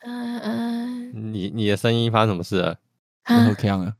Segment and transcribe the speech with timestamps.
[0.00, 2.78] 嗯嗯，你你的声音发生什么事了？
[3.24, 3.94] 啊喝呛了，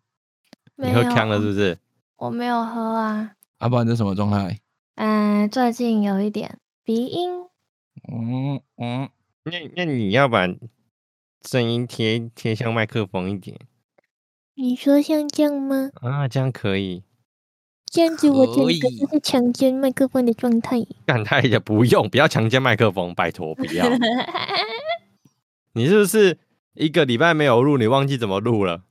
[0.76, 1.78] 你喝呛了 是不是？
[2.16, 3.32] 我没有喝啊。
[3.58, 4.58] 啊，不然这什么状态？
[4.96, 7.30] 嗯，最近有一点鼻音。
[8.10, 9.08] 嗯嗯，
[9.44, 10.46] 那那你要把
[11.42, 13.58] 声音贴贴向麦克风一点。
[14.54, 15.90] 你说像这样吗？
[16.00, 17.02] 啊，这样可以。
[17.90, 20.76] 这样子我整个就是强奸麦克风的状态。
[21.06, 23.86] 干太也不用，不要强奸麦克风，拜托不要。
[25.78, 26.36] 你是不是
[26.74, 27.78] 一个礼拜没有录？
[27.78, 28.82] 你忘记怎么录了？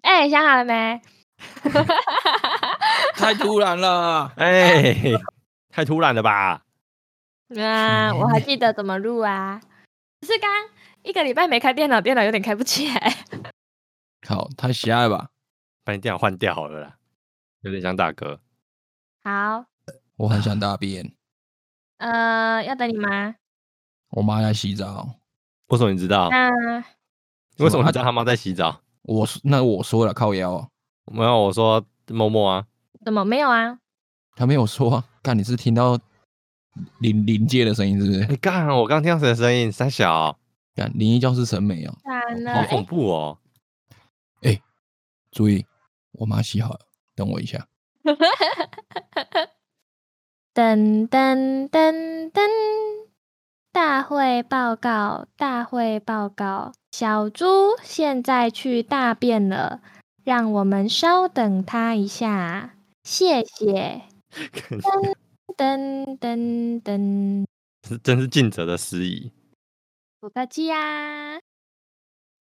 [0.00, 1.00] 哎、欸，想好了没？
[3.14, 4.46] 太突然了，哎、
[4.92, 5.18] 欸，
[5.68, 6.62] 太突然了吧？
[7.54, 9.60] 啊，我还记得怎么录啊？
[10.22, 10.50] 只是刚
[11.02, 13.14] 一个礼拜没开电脑，电脑有点开不起来。
[14.26, 15.28] 靠，太瞎了吧？
[15.84, 16.96] 把你电脑换掉好了啦，
[17.60, 18.40] 有点像大哥。
[19.22, 19.66] 好，
[20.16, 21.12] 我很想大便。
[21.98, 23.34] 呃，要等你吗？
[24.12, 25.16] 我妈在洗澡。
[25.72, 26.28] 为什么你知道？
[26.30, 26.50] 那
[27.64, 28.82] 为什么他知道他妈在洗澡？
[29.04, 30.70] 我那我说了靠腰。
[31.10, 32.66] 没有，我说默默啊。
[33.02, 33.78] 怎么没有啊？
[34.36, 35.04] 他没有说啊。
[35.22, 35.98] 干，你是听到
[37.00, 38.26] 临临界的声音是不是？
[38.26, 39.72] 你干、欸，我刚听到谁的声音？
[39.72, 40.38] 三小。
[40.74, 41.96] 干，灵异教室审美哦。
[42.54, 43.38] 好恐怖哦。
[44.42, 44.62] 哎、欸，
[45.30, 45.64] 注意，
[46.12, 46.80] 我妈洗好了，
[47.14, 47.66] 等我一下。
[50.54, 52.42] 噔噔噔噔！
[53.72, 59.80] 大会报告，大会报告，小猪现在去大便了，
[60.24, 64.02] 让我们稍等他一下，谢谢。
[64.30, 65.14] 噔
[65.56, 67.46] 噔噔噔，
[67.88, 69.32] 是真是尽责的司仪。
[70.20, 71.40] 不客气呀。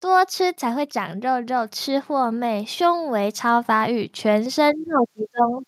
[0.00, 5.64] 多吃才会长肉肉，吃货妹胸围超发育，全身肉集中，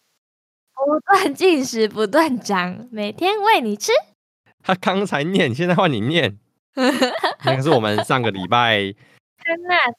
[0.75, 3.93] 不断进食不断长，每天喂你吃。
[4.63, 6.39] 他刚才念，现在换你念。
[7.45, 8.95] 那个是我们上个礼拜
[9.39, 9.93] 汉娜来，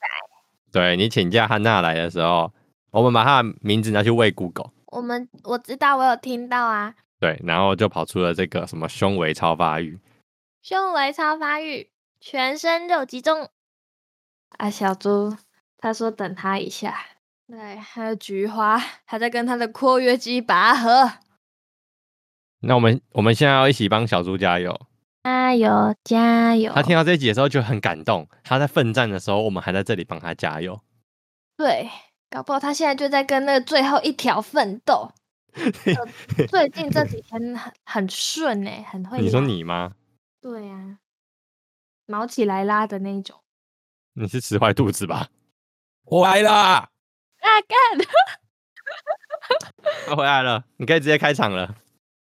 [0.72, 2.52] 对你请假汉娜来的时候，
[2.92, 4.72] 我们把他的名字拿去喂 Google。
[4.88, 6.96] 我们我知道，我有听到啊。
[7.20, 10.00] 对，然后就跑出了这个什么胸围超发育，
[10.62, 11.90] 胸围超发育，
[12.20, 13.50] 全身肉集中。
[14.58, 15.36] 啊，小猪，
[15.78, 16.96] 他说等他一下。
[17.48, 21.12] 对，还有菊花还在跟他的括约肌拔河。
[22.66, 24.88] 那我们我们现在要一起帮小猪加油，
[25.24, 26.72] 加油加油！
[26.74, 30.80] 他听到这一集的时候就很感动，他在奋战的时候，我们还在这里帮他加油。
[31.58, 31.90] 对，
[32.30, 35.12] 搞不好他现在就在跟那个最后一条奋斗。
[36.48, 39.20] 最近这几天很很顺哎，很会。
[39.20, 39.94] 你说你吗？
[40.42, 40.98] 对呀、啊，
[42.08, 43.42] 毛起来拉的那种。
[44.14, 45.28] 你是吃坏肚子吧？
[46.06, 46.50] 我来了！
[46.52, 46.90] 啊
[47.68, 48.08] 干！
[50.08, 51.76] 他回来了，你可以直接开场了。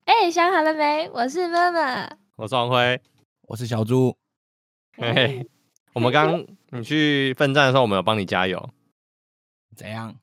[0.06, 1.10] 哎、欸，想好了没？
[1.10, 3.02] 我是妈妈，我是王辉，
[3.48, 4.16] 我是小猪。
[4.96, 5.50] 嘿嘿，
[5.94, 8.70] 我们刚你去奋战的时候，我们有帮你加油。
[9.76, 10.16] 怎样？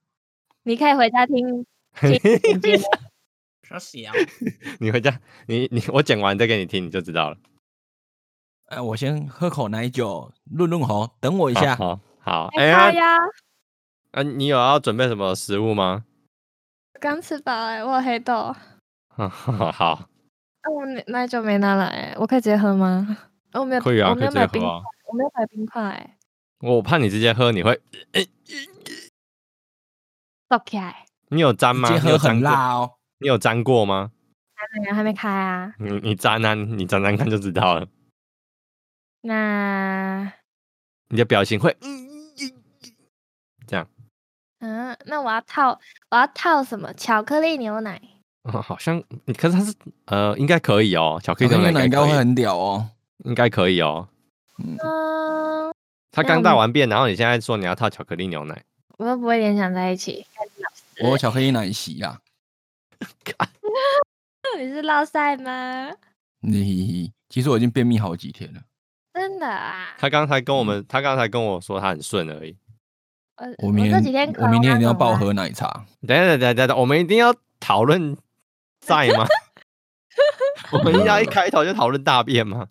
[0.63, 1.67] 你可以回家听。
[3.67, 4.13] 说小，
[4.79, 7.37] 你回家，你你我剪完再给你听，你就知道了。
[8.67, 11.75] 哎，我先喝口奶酒润润喉，等我一下。
[11.75, 13.17] 好，好，哎呀，
[14.13, 16.05] 啊，你有要准备什么食物吗？
[17.01, 18.55] 刚吃饱哎，我有黑豆。
[19.73, 20.09] 好。
[20.71, 23.17] 我奶奶酒没拿来，我可以直接喝吗？
[23.53, 26.17] 我没有，可以啊，我没有买冰，啊、我没有买冰块。
[26.61, 27.81] 我怕你直接喝，你会。
[30.49, 30.79] OK。
[31.29, 31.89] 你有沾吗？
[31.89, 32.93] 直接喝很辣哦。
[33.19, 34.13] 你有沾过吗？
[34.55, 35.75] 还没，还没开啊。
[35.79, 37.87] 你你沾啊，你沾沾看就知道了。
[39.23, 40.33] 那
[41.09, 41.77] 你的表情会
[43.67, 43.89] 这样？
[44.61, 45.81] 嗯，那我要套，
[46.11, 46.93] 我要套什么？
[46.95, 48.01] 巧克力牛奶？
[48.45, 49.03] 哦，好像，
[49.37, 49.75] 可是它是
[50.07, 51.21] 呃，应该可以哦。
[51.23, 52.89] 巧克力牛奶应该会很屌哦，
[53.25, 54.09] 应该可以哦。
[54.59, 54.77] 嗯，
[56.11, 58.63] 他刚大完便，然后你现在说你要套巧克力牛奶，
[58.99, 60.27] 我都不会联想在一起。
[61.01, 62.21] 我有巧克力奶昔啊。
[64.59, 65.91] 你是落赛吗？
[66.41, 68.61] 你其实我已经便秘好几天了。
[69.15, 69.95] 真的啊！
[69.99, 72.57] 他刚才跟我们，他刚才跟我说他很顺而已。
[73.59, 75.85] 我明天，我，这几天我明天一定要爆喝奶茶。
[76.07, 78.17] 等一下，等一下，等一下，我们一定要讨论
[78.83, 79.25] 在吗？
[80.73, 82.69] 我们要一开头就讨论大便吗？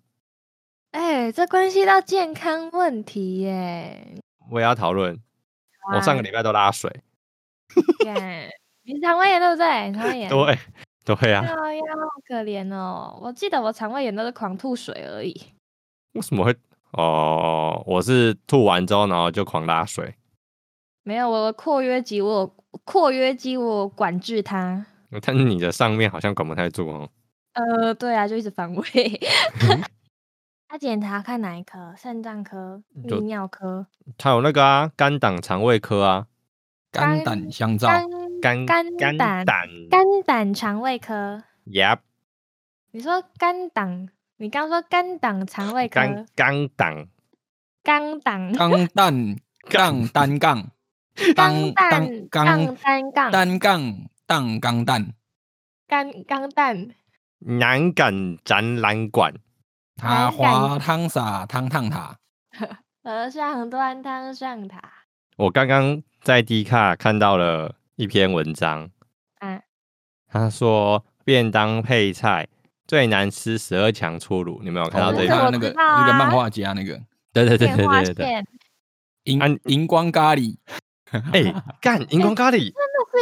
[0.92, 4.14] 哎、欸，这关系到健康问题耶！
[4.50, 5.18] 我也要讨论。
[5.94, 7.02] 我上个礼拜都拉水。
[8.84, 9.92] 你肠胃炎对不对？
[9.94, 10.28] 肠胃炎。
[10.28, 10.58] 对。
[11.04, 11.44] 对啊。
[11.64, 13.18] 哎呀，好可怜哦！
[13.20, 15.34] 我记得我肠胃炎都是狂吐水而已。
[16.12, 16.54] 为什么会？
[16.92, 20.14] 哦，我是吐完之后，然后就狂拉水。
[21.04, 22.54] 没有，我的括约肌，我
[22.84, 24.86] 括约肌，我管制它。
[25.20, 27.08] 但是你的上面好像管不太住哦。
[27.52, 28.82] 呃，对啊，就一直反胃。
[30.68, 31.94] 他检查看哪一科？
[31.98, 33.86] 肾脏科、泌尿科？
[34.16, 36.26] 他有那个啊，肝胆肠胃科啊，
[36.90, 37.88] 肝胆相照，
[38.40, 39.44] 肝肝肝胆
[39.90, 41.42] 肝胆肠胃科。
[41.66, 41.98] Yep。
[42.92, 44.08] 你说肝胆？
[44.38, 46.00] 你刚说肝胆肠胃科？
[46.00, 47.08] 肝肝胆。
[47.82, 48.52] 肝胆。
[48.54, 49.36] 肝胆
[49.68, 50.70] 杠单杠。
[51.36, 53.82] 钢蛋杠单杠单杠
[54.32, 55.12] 当钢蛋，
[55.86, 56.88] 钢钢蛋。
[57.40, 59.34] 南港展览馆，
[59.94, 62.16] 塔滑汤洒汤烫塔，
[63.04, 64.82] 和尚端汤上塔。
[65.36, 68.88] 我刚刚在 D 卡看到了一篇文章，
[69.40, 69.60] 啊，
[70.30, 72.48] 他说便当配菜
[72.86, 75.34] 最难吃十二强出炉，你没有看到这个？
[75.36, 76.98] 哦、那个、啊、那个漫画家那个，
[77.34, 78.44] 对对对对对对，
[79.24, 80.56] 荧 荧光咖喱。
[81.12, 82.72] 哎、欸，干荧光咖喱，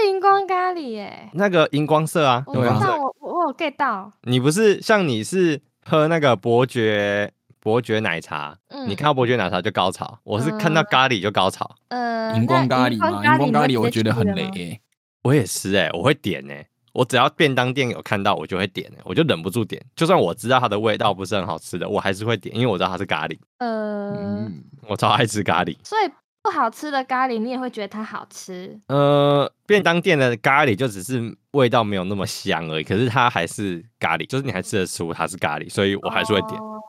[0.00, 1.30] 是荧光咖喱耶！
[1.34, 4.12] 那个荧光色啊，我知道，我我有 get 到。
[4.22, 7.30] 你不是像你是喝那个伯爵
[7.60, 11.70] 伯爵奶茶，嗯、你看到伯爵奶茶就高潮，我是看到咖喱就高潮。
[11.88, 13.10] 呃，荧光咖喱吗？
[13.10, 14.80] 荧光咖喱我觉得很雷、欸。
[15.22, 23.38] 我也是哎、欸，我会点哎、欸，我只要便当店有看到我就会点我就忍不住点，就算我知道它的味道不是很好吃的，我还是会点，因为我知道它是咖喱。
[23.58, 26.10] 呃、嗯，我超爱吃咖喱，所以。
[26.42, 28.80] 不好吃的咖喱，你也会觉得它好吃。
[28.86, 36.60] 呃，便当店的咖喱就只是味道没有那么香而已，可是它还是咖喱，就是你还吃得出它是咖喱，所以我还是会点。
[36.60, 36.80] 哦、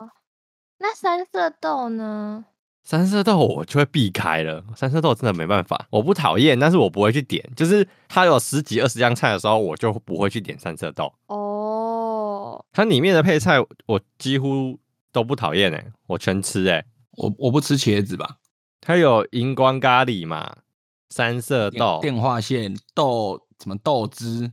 [0.78, 2.46] 那三色豆呢？
[2.82, 7.48] 三色豆我就会避开了，三色豆真的没办法，我不讨厌，但是我不会去点。
[7.54, 11.12] 就是它有十几二十样菜的时候，我就不会去点三色豆。
[11.26, 14.76] 哦，它里面的配菜我几乎
[15.12, 16.84] 都不讨厌哎，我全吃哎，
[17.18, 18.38] 我我不吃茄子吧。
[18.84, 20.56] 它有荧光咖喱嘛，
[21.08, 24.50] 三色豆、电话线豆什么豆汁，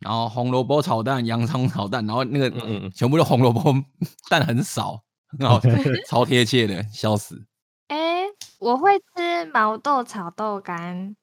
[0.00, 3.72] 然后红萝卜炒蛋、洋葱炒蛋，然后那个嗯嗯，全部都红萝卜
[4.28, 5.00] 蛋很少，
[5.38, 5.60] 很好，
[6.10, 7.46] 超贴切的，笑死。
[7.86, 8.26] 哎、欸，
[8.58, 11.14] 我会吃毛豆炒豆干，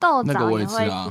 [0.00, 1.06] 豆枣也会吃，啊、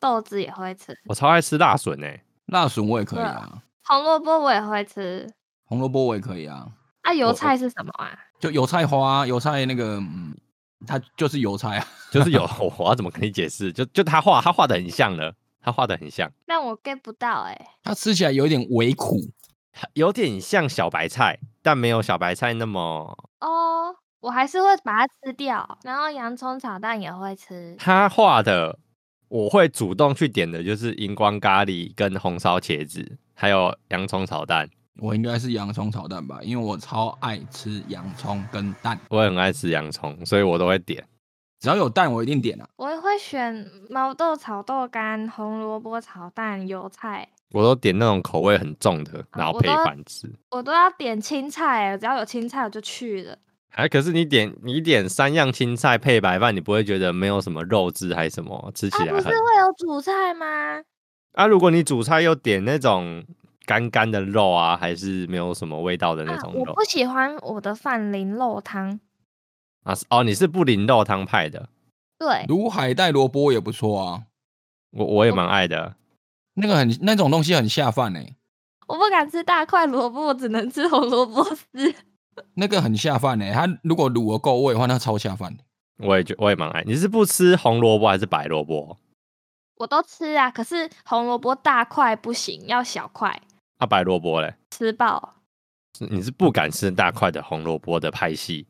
[0.00, 0.98] 豆子也会吃。
[1.06, 3.62] 我超爱吃辣笋哎，辣笋我也可以啊。
[3.84, 5.32] 红萝卜我也会吃，
[5.64, 6.66] 红萝卜我也可以啊。
[7.02, 8.10] 啊，油菜是什么啊？
[8.38, 10.34] 就油菜花，油菜那个，嗯，
[10.86, 12.48] 它就是油菜啊， 就是油。
[12.78, 13.72] 我要怎么跟你解释？
[13.72, 16.30] 就就他画，他画的很像的，他画的很像。
[16.46, 17.66] 但我 get 不到哎、欸。
[17.82, 19.16] 它吃起来有点微苦，
[19.94, 23.16] 有点像小白菜，但没有小白菜那么。
[23.40, 25.78] 哦，我还是会把它吃掉。
[25.82, 27.74] 然后洋葱炒蛋也会吃。
[27.78, 28.78] 他画的，
[29.28, 34.68] 我会主动去点的，就是荧光咖喱跟红烧茄子，还有洋葱炒蛋。
[34.98, 38.98] 我应该是洋葱炒蛋吧，因为我超爱吃洋葱跟蛋。
[39.08, 41.02] 我也很爱吃洋葱，所以我都会点。
[41.60, 42.68] 只要有蛋，我一定点啊。
[42.76, 47.28] 我也会选毛豆炒豆干、红萝卜炒蛋、油菜。
[47.52, 50.26] 我都点那种口味很重的，然后配饭吃。
[50.26, 53.38] 啊，我都，我都要点青菜，只要有青菜我就去了。
[53.72, 58.70] 哎，可是你点你点三样青菜配白饭，你不会觉得没有什么肉质还是什么？
[58.74, 60.46] 吃起来不是会有主菜吗？
[61.34, 63.24] 啊，如果你主菜又点那种。
[63.70, 66.64] 干干的肉啊，还是没有什么味道的那种肉。
[66.64, 68.98] 啊、我不喜欢我的饭淋肉汤
[69.84, 69.94] 啊！
[70.08, 71.68] 哦，你是不淋肉汤派的？
[72.18, 74.22] 对，卤海带萝卜也不错啊，
[74.90, 75.94] 我我也蛮爱的。
[76.54, 78.34] 那个很那种东西很下饭哎。
[78.88, 81.94] 我不敢吃大块萝卜，我只能吃红萝卜丝。
[82.54, 85.56] 那个很下饭哎，它如果卤的够味的话，那超下饭。
[85.98, 86.82] 我也觉我也蛮爱。
[86.84, 88.96] 你是不吃红萝卜还是白萝卜？
[89.76, 93.40] 我都吃啊，可是红萝卜大块不行，要小块。
[93.80, 95.36] 啊，白萝卜嘞，吃饱。
[96.10, 98.66] 你是不敢吃大块的红萝卜的派系？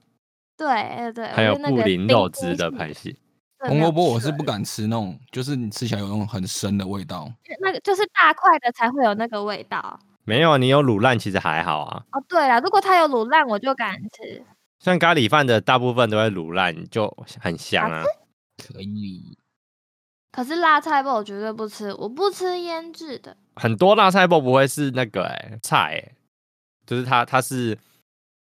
[0.56, 3.18] 对对，还有不淋肉汁的派系。
[3.66, 7.30] 红萝卜我是不敢吃那种，就是你吃起来有那种很深的味道。
[7.60, 9.98] 那个就是大块的才会有那个味道。
[10.24, 12.04] 没有，你有卤烂其实还好啊。
[12.12, 14.42] 哦，对啊，如果它有卤烂，我就敢吃。
[14.78, 18.04] 像咖喱饭的大部分都会卤烂，就很香啊。
[18.56, 19.36] 可以。
[20.32, 23.36] 可是辣菜包我绝对不吃，我不吃腌制的。
[23.56, 26.14] 很多辣菜包不会是那个哎、欸、菜、欸，
[26.86, 27.76] 就是它它是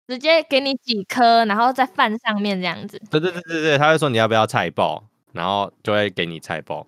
[0.07, 3.01] 直接给你几颗，然后在饭上面这样子。
[3.09, 5.03] 对对对对对，他会说你要不要菜包，
[5.33, 6.85] 然后就会给你菜包。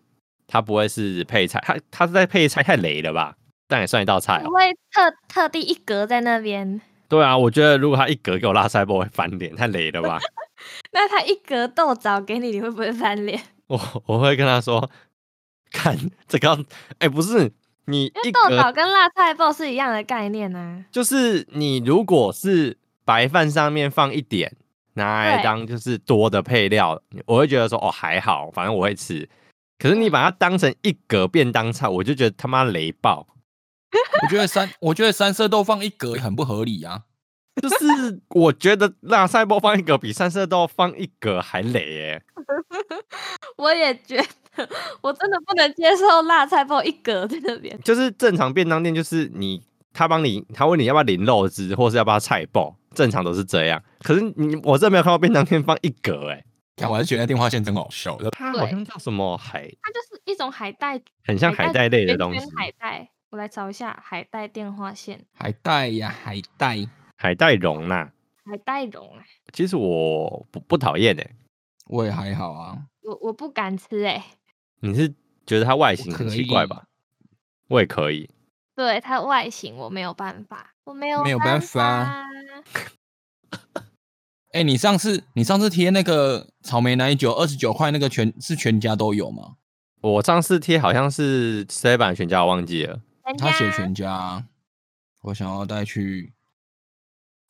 [0.51, 3.35] 它不会是配菜，它它是在配菜，太雷了吧？
[3.67, 4.47] 但也算一道菜、喔。
[4.47, 6.81] 不会特特地一格在那边。
[7.07, 10.19] 对啊，我觉得如果他一格给我辣菜包，我会翻脸，太雷了吧？
[10.91, 13.39] 那他一格豆枣给你，你会不会翻脸？
[13.69, 14.89] 我我会跟他说，
[15.71, 15.97] 看
[16.27, 16.53] 这个，
[16.97, 17.51] 哎、欸，不是
[17.85, 20.85] 你一豆角跟辣菜包是一样的概念呢、啊。
[20.91, 24.55] 就是你如果是白饭上面放一点，
[24.93, 29.29] 拿来当就是多的配料，我会觉得说哦还好，反正我会吃。
[29.77, 33.27] 可是你把它当成一格便当菜，我就觉得他妈雷爆。
[34.23, 37.03] 我觉得三，我觉得三色豆放一格很不合理啊。
[37.61, 42.23] 就是我觉得辣菜包放一格比三色豆放一格还雷耶。
[43.57, 44.17] 我也觉
[44.55, 44.69] 得，
[45.01, 47.79] 我真的不能接受辣菜包一格在那边。
[47.81, 49.61] 就是正常便当店，就是你
[49.93, 53.81] 他帮你，他问你要不要淋肉汁，或是要不要菜包，正常都是这样。
[54.03, 56.43] 可是你我这没有看到便当店放一格哎。
[56.87, 58.17] 我还是觉得电话线真好笑。
[58.31, 62.39] 它好像叫什么海，它就是一种海带，很像海带类的东西。
[62.55, 65.19] 海带，我来找一下海带电话线。
[65.33, 68.09] 海带呀，海带，海带蓉呐。
[68.45, 69.19] 海带蓉啊。
[69.51, 71.31] 其实我不不讨厌哎，
[71.89, 72.85] 我也还好啊。
[73.03, 74.23] 我我不敢吃哎。
[74.81, 75.13] 你是
[75.45, 76.85] 觉得它外形很奇怪吧？
[77.67, 78.29] 我，我也可以。
[78.75, 82.25] 对它外形我没有办法，我没有没有办法。
[84.51, 89.57] 哎、欸，你上次你上次贴那个草莓奶酒二十九块那个全是全家都有吗？
[90.01, 93.01] 我上次贴好像是 C 版全家，我忘记了。
[93.37, 94.47] 他写全家，
[95.23, 96.33] 我想要带去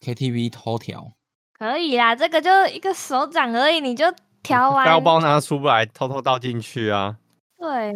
[0.02, 1.14] KTV 偷调。
[1.54, 4.06] 可以啦，这个就一个手掌而已，你就
[4.44, 4.86] 调完。
[4.86, 7.18] 包包拿出不来，偷偷倒进去啊。
[7.58, 7.94] 对，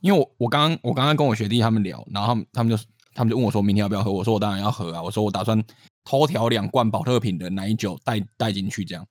[0.00, 5.62] 因为我我刚刚我刚刚跟我学弟他们聊，然后他们他们就他们就问我说明天要不要喝，我说我当然要喝啊，我说我打算。
[6.04, 9.06] 偷调两罐宝特瓶的奶酒带带进去，这样，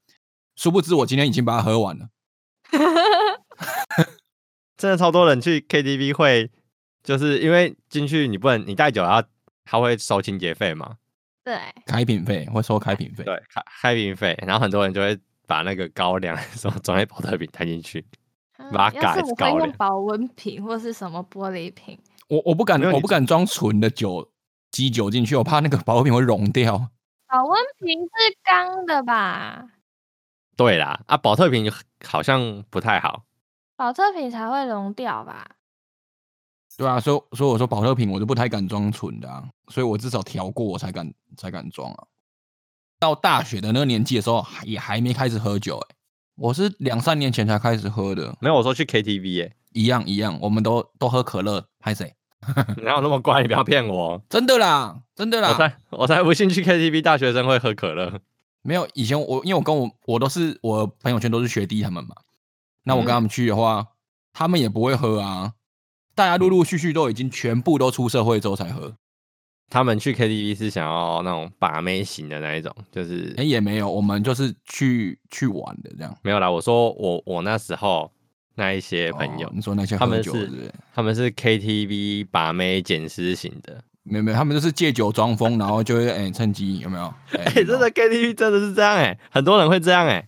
[0.57, 2.09] 殊不知我今天已经把它喝完了。
[4.75, 6.51] 真的超多人去 KTV 会，
[7.01, 9.25] 就是因为进去你不能你带酒，然后
[9.63, 10.97] 他会收清洁费嘛？
[11.45, 15.17] 对，开瓶费会收开瓶费，对，开开瓶费，然后很多人就会
[15.51, 18.05] 把那个高粱 什么装在保特瓶带进去，
[18.71, 19.69] 把它改高粱。
[19.73, 21.99] 保温瓶或是什么玻璃瓶？
[22.29, 24.31] 我我不敢，我不敢装纯的酒。
[24.71, 26.77] 基酒进去，我怕那个保温瓶会溶掉。
[27.27, 29.67] 保温瓶是钢的吧？
[30.55, 31.69] 对啦，啊，保特瓶
[32.05, 33.25] 好像不太好。
[33.75, 35.45] 保特瓶才会溶掉吧？
[36.77, 42.07] 对啊，所以所以我说保特瓶我就不太敢装纯的啊，所以我至少调过我才敢才敢装啊。
[43.01, 45.95] 到大学的那个年纪的时候，也还没开始喝酒哎、欸，
[46.35, 48.37] 我是两三年前才开始喝的。
[48.39, 52.13] 没有，我说去 KTV 哎、欸，一样一样，我们都都喝可乐，拍谁？
[52.83, 53.41] 哪有那么乖？
[53.41, 54.21] 你不要骗我！
[54.29, 55.49] 真的啦，真的啦！
[55.49, 58.21] 我才我才不信去 KTV 大学生会喝可乐。
[58.61, 62.15] 没有，以前我因为我跟我我都是我朋友圈都是学弟他们嘛，
[62.83, 63.87] 那我跟他们去的话，嗯、
[64.31, 65.53] 他们也不会喝啊。
[66.13, 68.93] 大家陆陆续续都已经全部都出社会之后才喝。
[69.71, 76.15] 他们去 KTV 是想要那种把妹型的那一种，就是哎、欸、也没有，我们就是去去玩的这样。
[76.21, 78.11] 没有啦，我说我我那时候。
[78.53, 87.05] 那一些朋友，哦、你说那些他们是他们是 KTV 把妹捡尸型的，没有没有，他们就是借酒装疯，然后就会哎、欸、趁机有没有？
[87.31, 90.27] 哎、欸，真的 KTV 真的是这样哎、欸，很多人会这样哎、欸，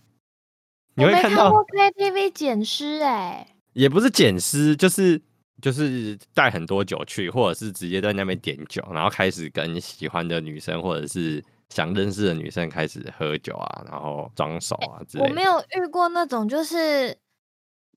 [0.94, 5.20] 你会看到过 KTV 捡尸哎，也不是捡尸，就是
[5.64, 15.30] 就是带很多酒去，或者是直接在那边点酒，然后开始跟喜欢的女生或者是想认识的女生开始喝酒啊，然后装熟啊之类的。
[15.30, 17.16] 我没有遇过那种就是。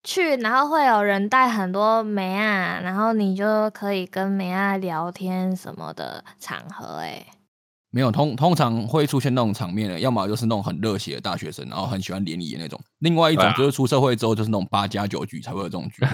[0.03, 7.25] 去，然后会有人带很多美啊，然后你就可以跟美啊聊天什么的场合，哎，
[7.97, 16.05] 没有，通通常会出现那种场面的，要么就是那种很热血的大学生，然后很喜欢联谊的那种；另外一种就是出社会之后就是那种八加九局才会有这种局。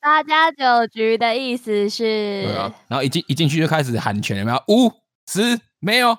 [0.00, 4.62] 八加九局的意思是，对啊，然后一进一进去就开始喊拳，有没有？
[4.68, 4.92] 五
[5.26, 6.16] 十没有，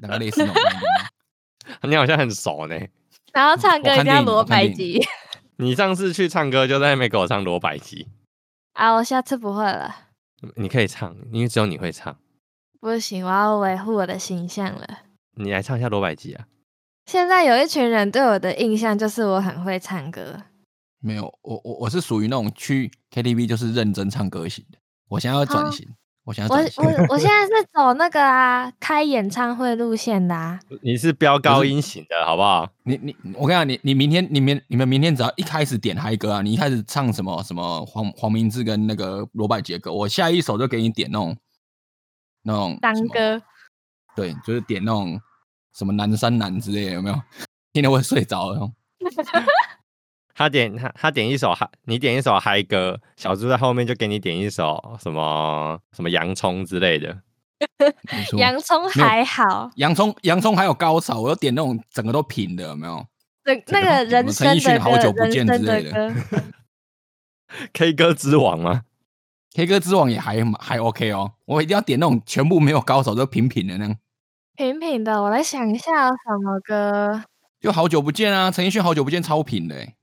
[0.00, 0.62] 那个类似那种。
[1.90, 2.76] 你好像很熟呢。
[3.34, 5.04] 然后唱歌一定要罗百吉。
[5.56, 8.06] 你上次去唱歌就在那边给我唱罗百吉
[8.74, 8.92] 啊！
[8.92, 10.05] 我下次不会了。
[10.56, 12.16] 你可以唱，因为只有你会唱。
[12.80, 14.86] 不行，我要维护我的形象了。
[15.38, 16.46] 你来唱一下罗百吉啊！
[17.06, 20.42] 现在有一群人对我的印象就是我很会唱歌。
[21.00, 24.78] 没有，我我我是属于那种去 KTV 就是认真唱歌型的。
[25.08, 25.88] 我现在要转型。
[26.26, 30.58] 我现在我我我现在是走那个啊，开演唱会路线的啊。
[30.82, 32.68] 你是飙高音型的，好不好？
[32.82, 41.36] 你你我跟你讲，你你明天你们你们明天只要一开始点嗨歌啊，你一开始唱什么什么黄黄明志跟那个罗百吉歌，我下一首就给你点那种
[42.42, 43.40] 那种当歌。
[44.16, 45.20] 对，就是点那种
[45.78, 47.16] 什么南山南之类的，有没有？
[47.72, 48.60] 听得我睡着的。
[50.36, 57.22] 他点他他点一首嗨，你点一首嗨歌，小猪在后面就给你点一首什么什么洋葱之类的。
[58.36, 63.02] 洋葱还好，洋葱洋葱还有高潮，我要点那种整个都平的，有没有？
[63.42, 66.14] 对，那个人生的歌，好久不见之类的。
[67.72, 68.82] K 歌之王吗
[69.54, 73.96] ？K 歌之王也还还 OK 哦，我一定要点那种全部没有高潮都平平的那样。
[74.54, 77.24] 平平的，我来想一下什么歌。
[77.58, 79.95] 就好久不见啊，陈奕迅好久不见超平的欸。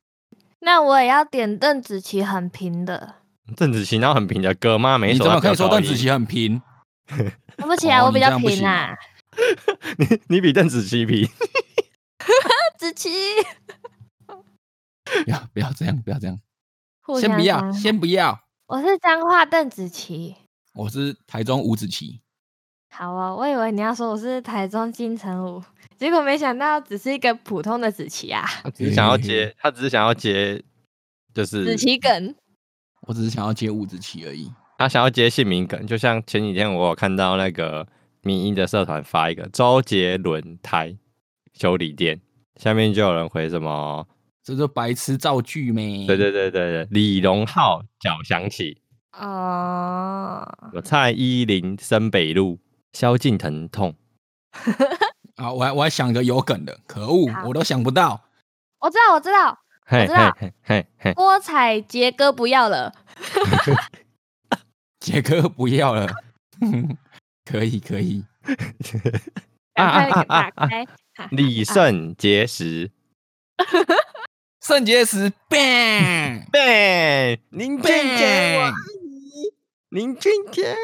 [0.66, 3.16] 那我也要点邓紫棋很平的。
[3.58, 4.98] 邓紫棋那很平的歌吗？
[4.98, 6.62] 没，你怎么可以说邓紫棋很平？
[7.08, 8.96] 对不起啊，哦我比较平啊。
[9.98, 11.28] 你你比邓紫棋平，
[12.78, 13.10] 紫棋，
[14.26, 16.40] 不要不要这样，不要这样，
[17.02, 18.40] 互相先不要，伤先不要。
[18.68, 20.36] 我是彰化邓紫棋。
[20.74, 22.22] 我是台中吴子棋，
[22.96, 25.60] 好哦，我以为你要说我是台中金城武，
[25.98, 30.62] 结果没想到只是一个普通的子琪啊，他只是想要接，他只是想要接，
[31.34, 32.36] 就是子琪梗。
[33.08, 34.52] 我只是想要接吴子棋而已。
[34.78, 37.88] 他想要接姓名梗，就像前几天我有看到那个
[38.22, 40.96] 民音的社团发一个周杰伦台
[41.54, 42.22] 修理店，
[42.58, 44.08] 下面就有人回什么，
[44.44, 46.06] 这就白痴造句咩？
[46.06, 48.78] 对对对对对，李荣浩脚响起，
[49.20, 52.60] 哦，有蔡依林深北路，
[52.94, 53.96] 萧敬腾痛，
[55.36, 58.24] 啊，我还我还想个有梗的，可恶，我都想不到。
[58.80, 62.94] 我知道，我知道，嘿知道嘿嘿嘿，郭采洁哥不要了。
[65.00, 66.08] 杰哥不要了，
[67.44, 68.24] 可以可以。
[69.74, 70.86] 啊啊啊啊打开。
[71.32, 72.92] 李 圣结石，
[74.62, 77.84] 圣结石，bang 对，林俊
[78.18, 78.74] 杰，我爱 bang，
[79.04, 79.54] 你，
[79.90, 80.76] 林俊杰，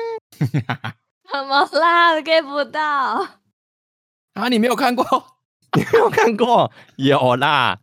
[1.31, 2.13] 怎么啦？
[2.13, 3.27] 我 get 不到。
[4.33, 5.03] 啊，你没有看过？
[5.77, 6.71] 你没有看过？
[6.97, 7.79] 有啦。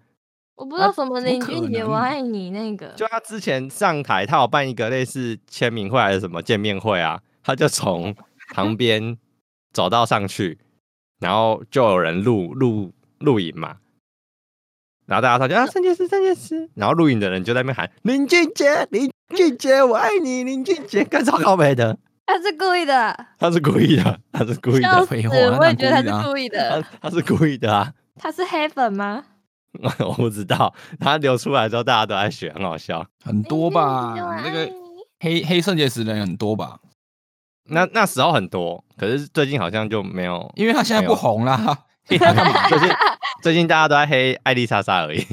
[0.57, 2.89] 我不知道什么林俊杰，我爱你那个。
[2.97, 8.17] 就他之前上台，他有办一个类似签名会还是什么见面会啊，他就从
[8.55, 9.19] 旁边
[9.73, 10.59] 走到上去，
[11.21, 13.77] 然后就有人录录录影嘛，
[15.05, 21.99] 然后大家说就啊，圣结石，圣结石，然后录影的人就在那边喊林俊杰，林俊杰，我爱你，林俊杰，干超高北的，
[22.29, 26.85] 他是故意的，他是故意的，他是故意笑的，我也觉得他是故意的。
[27.01, 29.25] 他是故意的啊，他是黑粉吗？
[30.01, 33.07] 我不知道，他流出来之后大家都在学，很好笑。
[33.25, 34.15] 很多吧？
[34.43, 34.69] 那个
[35.21, 36.79] 黑黑圣洁石人很多吧？
[37.69, 41.79] 那那时候很多，可是最近好像就没有，因为他现在不红啦。
[42.07, 42.69] 黑 他干嘛？
[42.69, 42.89] 最近
[43.43, 45.25] 最近大家都在黑艾丽莎莎而已。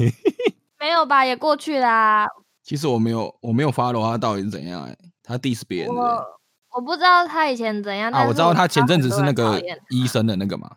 [0.80, 1.24] 没有吧？
[1.26, 2.28] 也过去啦。
[2.64, 6.02] 其实我没有我没有 follow 他到底是怎样、欸，他 diss 别人的、欸。
[6.02, 6.26] 我
[6.74, 10.76] 我不知道他以前怎样，但啊，我知道他前阵子是那个医生的那个嘛。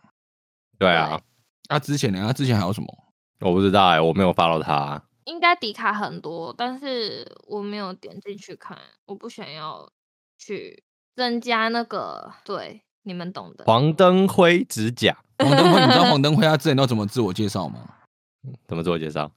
[0.79, 1.21] 对啊，
[1.69, 2.23] 啊，之前呢？
[2.27, 2.87] 他之前还有什么？
[3.41, 5.03] 我不知道哎、我没有 follow 他。
[5.25, 9.91] 应该迪卡很多，但是我没有点进去看，我不想要
[10.39, 13.65] 去增加那个，对，你们懂的。
[13.65, 17.81] 黄登辉指甲黄登辉，你知道黄登辉 他之前都怎么自我介绍吗？
[18.69, 19.33] 怎么自我介绍？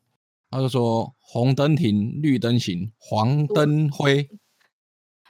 [0.51, 4.29] 他就说红灯停，绿灯行，黄灯辉。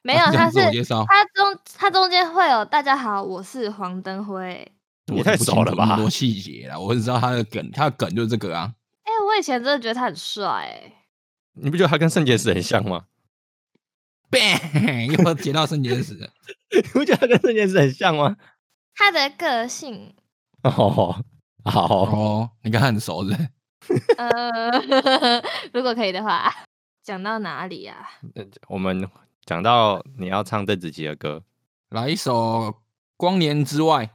[0.10, 0.60] 没有， 他是
[1.06, 4.68] 他中他中间会有大家好，我是黄登辉。
[5.16, 8.74] 我太熟了吧我不清楚那么多细节了，我只知道他的梗，他的梗就是这个啊。
[9.04, 10.94] 哎、我以前真的觉得他很帅、欸，
[11.54, 13.04] 你不觉得他跟圣洁石很像吗
[14.32, 16.18] ？bang，又接到圣洁石。
[16.76, 18.36] 你不觉得他跟圣洁石很像吗？
[18.96, 20.16] 他的个性，
[20.64, 21.24] 哦，
[21.66, 24.04] 好，哦，你跟他很熟是是？
[24.18, 25.42] 呃，
[25.72, 26.52] 如果可以的话，
[27.04, 28.10] 讲到哪里呀、啊？
[28.68, 29.08] 我们
[29.50, 31.44] 讲到你要唱邓紫棋的歌，
[31.90, 32.68] 来一首
[33.18, 34.06] 《光年之外》。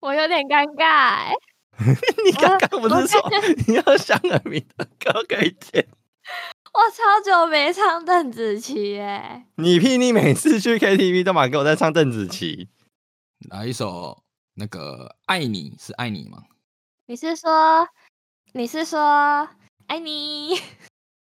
[0.00, 1.32] 我有点尴尬、欸。
[2.26, 3.22] 你刚刚不是说
[3.68, 5.80] 你要想耳名的歌可以听？
[6.74, 9.96] 我超久没唱邓紫棋耶，你屁！
[9.96, 12.68] 你每次去 KTV 都嘛给我在唱邓紫棋，
[13.48, 16.42] 来一首那个《爱你》，是爱你吗？
[17.06, 17.88] 你是说
[18.54, 19.48] 你是说
[19.86, 20.58] 爱你？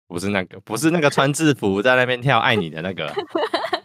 [0.08, 3.12] 不是那个，不是那个穿制服在那边跳爱你的那个，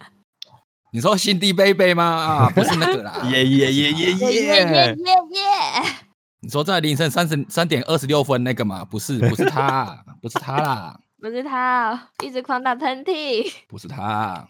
[0.93, 2.03] 你说心地贝贝吗？
[2.03, 3.21] 啊， 不是那个啦。
[3.31, 4.65] 耶耶耶耶耶耶耶耶！
[4.65, 5.95] 耶耶！
[6.41, 8.84] 你说在凌晨三十三点二十六分那个吗？
[8.84, 14.47] 不是，不是他， 不是他啦，不是他、哦，一直狂打喷嚏不是他。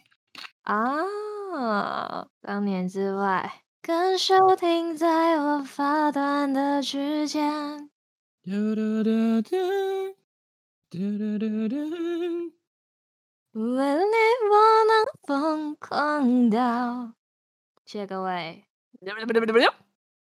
[0.64, 0.78] 啊！
[2.42, 7.90] 当年之外，感受停在我发端的指尖。
[10.92, 11.76] 嘟嘟嘟嘟。
[13.54, 14.18] 为了你，
[14.50, 14.58] 我
[14.90, 14.92] 能
[15.26, 17.14] 疯狂到。
[17.86, 18.66] 谢谢各位。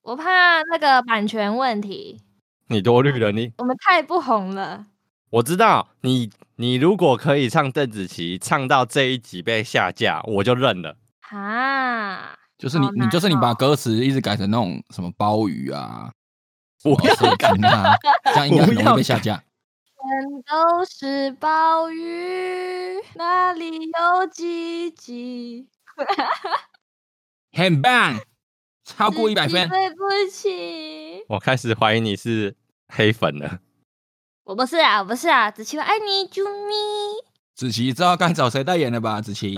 [0.01, 2.21] 我怕那个版权问题。
[2.67, 3.53] 你多虑了，你。
[3.59, 4.87] 我们太不红了。
[5.29, 10.97] 我知道你，你如果可以唱邓紫棋，唱到这一集被下架，我就认了。
[11.21, 12.37] 哈。
[12.57, 16.11] 就是你，你就是你，把歌词一直改成那种什么包鱼啊，
[16.83, 17.95] 不要改啊，
[18.25, 19.41] 这样应该很容易被下架。
[20.01, 25.67] 全都是暴雨，哪里有鸡鸡？
[27.51, 28.17] 很棒，
[28.85, 29.67] 超过一百分。
[29.67, 29.95] 对不
[30.31, 32.55] 起，我开始怀疑你是
[32.87, 33.59] 黑粉了。
[34.45, 36.73] 我不是啊，我不是啊，子琪我爱你，啾咪。
[37.53, 39.19] 子琪知道该找谁代言了吧？
[39.19, 39.53] 子琪，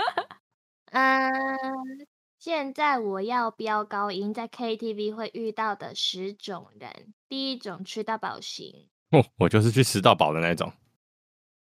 [0.92, 1.32] 嗯，
[2.38, 7.14] 现在我要飙高音，在 KTV 会遇到的十种人。
[7.26, 10.72] 第一种吃到饱型，哦，我就是去吃到饱的那种。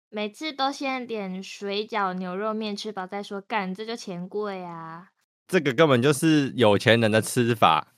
[0.08, 3.40] 每次都先点水饺、牛肉面，吃饱再说。
[3.40, 5.10] 干，这就钱贵啊！
[5.46, 7.88] 这个根本就是有钱人的吃法。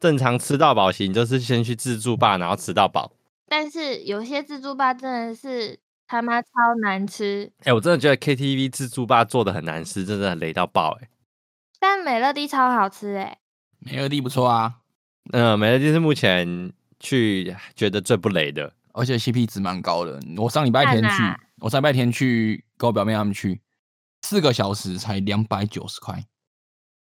[0.00, 3.12] 正常吃到饱型就是先去自助吧，然后吃到饱。
[3.46, 6.48] 但是有些自助吧真的是他妈超
[6.80, 7.52] 难吃。
[7.58, 11.08] 哎、欸，我真的觉得 KTV 自助吧做的很难吃，真的很雷到爆哎、欸。
[11.78, 13.38] 但美乐蒂超好吃哎、欸，
[13.78, 14.80] 美乐蒂不错啊，
[15.32, 20.20] 嗯、呃，美乐蒂是目前去觉得最不雷的，而且 CP 值蛮高的。
[20.38, 23.60] 我上礼拜天去，啊、我上礼拜天去跟我表妹他们去，
[24.22, 26.24] 四个小时才两百九十块。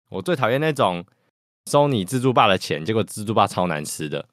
[0.09, 1.05] 我最讨厌那种
[1.66, 4.29] 收你自助吧的钱，结果自助吧超难吃的。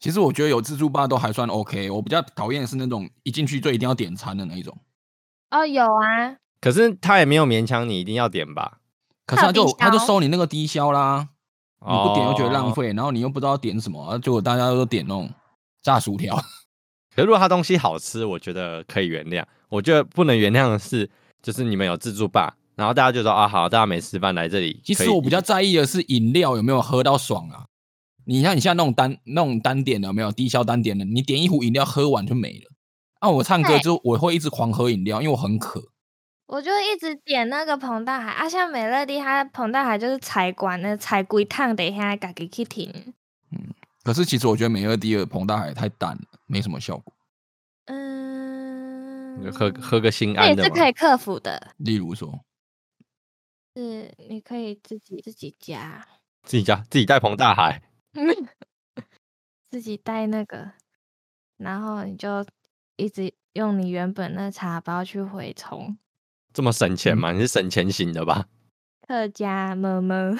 [0.00, 4.76] 其实我觉得有自助吧都还算 OK，我比较讨厌是那种一进去就一定要点餐的那一种。
[5.50, 8.78] 哦，有啊，可是他也没有勉强你一定要点吧。
[9.26, 11.28] 可是他就他就收你那个低消啦，
[11.86, 15.30] 你不点又觉得浪费，然后你又不知道点什么，结果大家都点那种
[15.82, 16.36] 炸薯条。
[17.14, 19.44] 可是如果他东西好吃，我觉得可以原谅。
[19.68, 21.08] 我觉得不能原谅的是，
[21.42, 24.80] 就是你们有自助吧，然后大家就说啊好，大家没吃饭来这里。
[24.84, 27.64] 其实我比较在意的是饮料有没有喝到爽啊。
[28.26, 32.70] 你看你像那种单那种单点的有没有低消单点的，你点一壶饮料喝完就没了。
[33.20, 35.82] 啊，我唱歌就我会一直狂喝饮料，因为我很渴。
[36.52, 43.14] 我就一直点那个彭大海啊，像美乐蒂，它澎大海就是菜馆的菜龟烫，等一下自己去听。
[43.52, 47.14] 嗯，可是其实我觉得美乐蒂的彭大海太淡了，没什么效果。
[47.84, 51.72] 嗯，就喝喝个心安的，也是可以克服的。
[51.76, 52.44] 例如说，
[53.76, 56.04] 是你可以自己自己加，
[56.42, 57.80] 自己加自己带彭大海，
[59.70, 60.72] 自己带那个，
[61.58, 62.44] 然后你就
[62.96, 65.96] 一直用你原本那茶包去回冲。
[66.52, 67.32] 这么省钱吗？
[67.32, 68.46] 你是省钱型的吧？
[69.06, 70.38] 客家么么，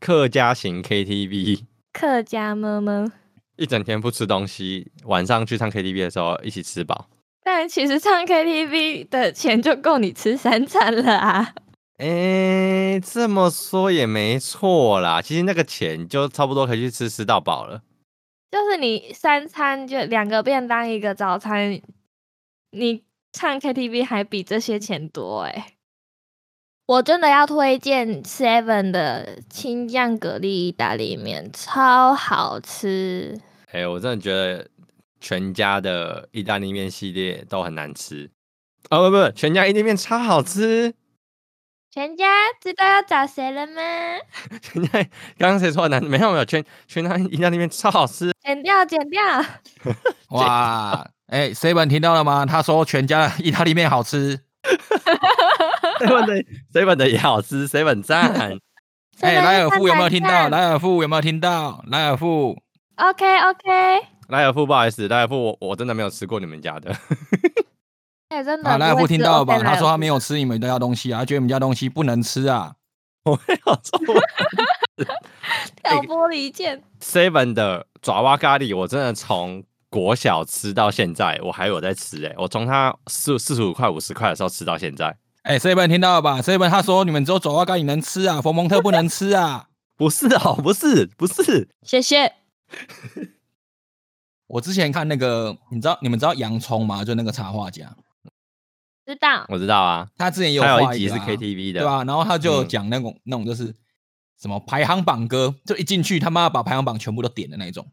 [0.00, 3.12] 客家型 KTV，客家么么，
[3.56, 7.08] 一整天不吃东西，晚上去唱 KTV 的时候一起吃饱。
[7.42, 11.54] 但其实唱 KTV 的钱就够你吃三餐了啊！
[11.98, 15.20] 哎、欸，这么说也没错啦。
[15.20, 17.82] 其实那个钱就差不多可以去吃吃到饱了。
[18.50, 21.80] 就是你三餐就两个便当一个早餐，
[22.70, 23.07] 你。
[23.32, 25.64] 唱 KTV 还比这些钱多哎、欸！
[26.86, 33.38] 我真的要推荐 Seven 的青酱蛤蜊意大利面，超好吃。
[33.66, 34.66] 哎、欸，我真的觉得
[35.20, 38.30] 全家的意大利面系列都很难吃。
[38.88, 40.94] 哦不不，全家意大利面超好吃。
[41.90, 42.26] 全家
[42.60, 43.82] 知道要找谁了吗？
[44.62, 44.90] 全家
[45.36, 46.04] 刚刚谁说的难？
[46.10, 48.32] 没有没有，全全家意大利面超好吃。
[48.42, 49.20] 剪掉剪掉。
[50.30, 51.06] 哇！
[51.26, 52.46] 哎，seven 听到了吗？
[52.46, 54.40] 他说全家的 意大利面好吃。
[56.00, 58.58] seven 的 seven 的也好吃，seven 赞。
[59.20, 60.48] 哎，莱尔富有没有听到？
[60.48, 61.82] 莱尔富有没有听到？
[61.88, 62.56] 莱尔富。
[62.96, 64.06] OK OK。
[64.28, 66.94] 莱尔富，不好意思，莱尔富，我我真的没有吃过你们家的。
[68.28, 68.78] 哎，真的。
[68.78, 69.58] 莱尔富听到了吧？
[69.58, 72.74] 他说他没有吃你们家东西啊，他觉得你们家东西不能吃啊。
[73.24, 73.98] 我没有错。
[75.82, 76.82] 挑拨离间。
[77.00, 79.64] seven 的爪哇咖喱，我真的从。
[79.90, 85.16] 国小吃到现在，我还有在吃哎、欸，我从他四四十五块五十块的时候吃到现在。
[85.42, 89.68] 哎，seven 听到了吧？seven 他说你们只有爪哇咖喱能吃啊，佛蒙特不能吃啊。
[89.96, 91.70] 不是哦，不是，不是。
[91.82, 92.34] 谢谢。
[94.46, 97.04] 我之前看那个，你知道你们知道洋葱吗？
[97.04, 97.96] 就那个插画家。
[99.06, 99.46] 知道。
[99.48, 100.08] 我知道啊。
[100.16, 102.04] 他之前有、啊、有一集是 KTV 的，对吧、啊？
[102.04, 103.74] 然后他就讲那种、嗯、那种就是
[104.40, 107.90] 什么排行榜歌，就一进去他妈把排行榜全部都点的那种。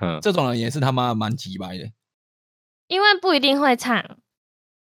[0.00, 1.90] 嗯，这种人也是他妈蛮机掰的，
[2.88, 4.18] 因为不一定会唱，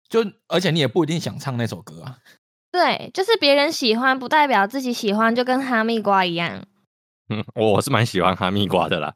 [0.08, 2.20] 就而且你也不一定想唱那首歌啊。
[2.72, 6.66] 对，就是别人喜欢不代表自己喜欢，就跟哈密瓜一样。
[7.30, 9.16] 嗯，我是蛮喜欢哈密瓜的啦。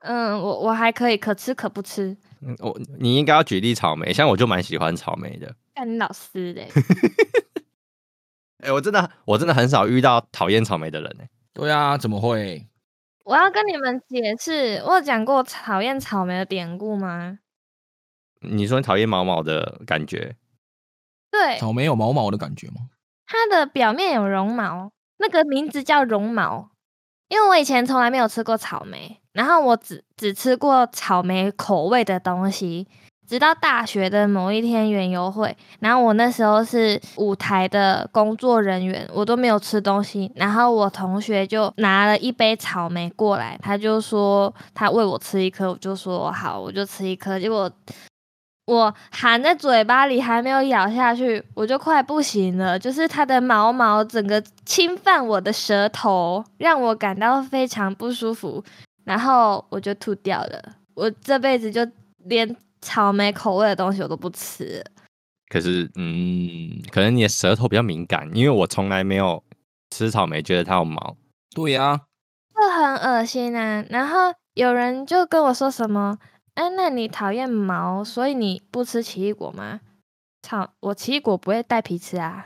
[0.00, 2.16] 嗯，我我还可以，可吃可不吃。
[2.40, 5.54] 嗯，我你应该要举例草莓，像我就蛮喜欢草莓的。
[5.74, 6.68] 干你老师嘞！
[8.64, 11.30] 哎、欸，我真的我真的很少遇到讨厌草莓的人哎、欸。
[11.52, 12.66] 对啊，怎么会？
[13.26, 17.40] 我要跟你们解释，我有讲过讨厌草莓的典故吗？
[18.40, 20.36] 你说你讨厌毛毛的感觉？
[21.28, 22.88] 对，草莓有毛毛的感觉吗？
[23.26, 26.70] 它的表面有绒毛，那个名字叫绒毛。
[27.26, 32.86] 因为我以前从来没有吃过草莓，然后我只只吃过草莓口味的东西。
[33.26, 40.30] 直到大学的某一天园游会，然后我那时候是舞台的工作人员，我都没有吃东西。
[40.36, 47.38] 然后我同学就拿了一杯草莓过来，他就说他喂我吃一颗，我就说好，我就吃一颗。
[47.38, 47.70] 结果
[48.66, 52.78] 我含在嘴巴里还没有咬下去，我就快不行了。
[52.78, 58.62] 就是它的毛毛整个侵犯我的舌头，让我感到非常不舒服，
[59.04, 60.62] 然后我就吐掉了。
[60.94, 61.86] 我这辈子就
[62.24, 64.84] 连草莓口味的东西我都不吃。
[65.48, 69.42] 可是，嗯，可能你的舌头比较敏感，因为我从来没有
[69.90, 71.16] 吃草莓觉得它有毛。
[71.54, 72.00] 对呀、啊，
[72.54, 73.84] 这很恶心啊。
[73.88, 76.18] 然后有人就跟我说什么。
[76.54, 79.80] 哎，那你讨厌毛，所以你不吃奇异果吗？
[80.42, 82.44] 草，我奇异果不会带皮吃啊。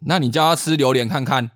[0.00, 1.50] 那你叫他吃榴莲看看。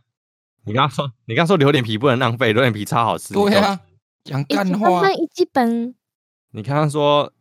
[0.67, 3.33] 你刚刚说，你刚刚说榴莲皮不能浪费，榴莲皮超好吃。
[3.33, 3.81] 对啊，
[4.23, 5.11] 讲干话。
[5.11, 5.95] 一基本。
[6.53, 7.33] 你刚刚说，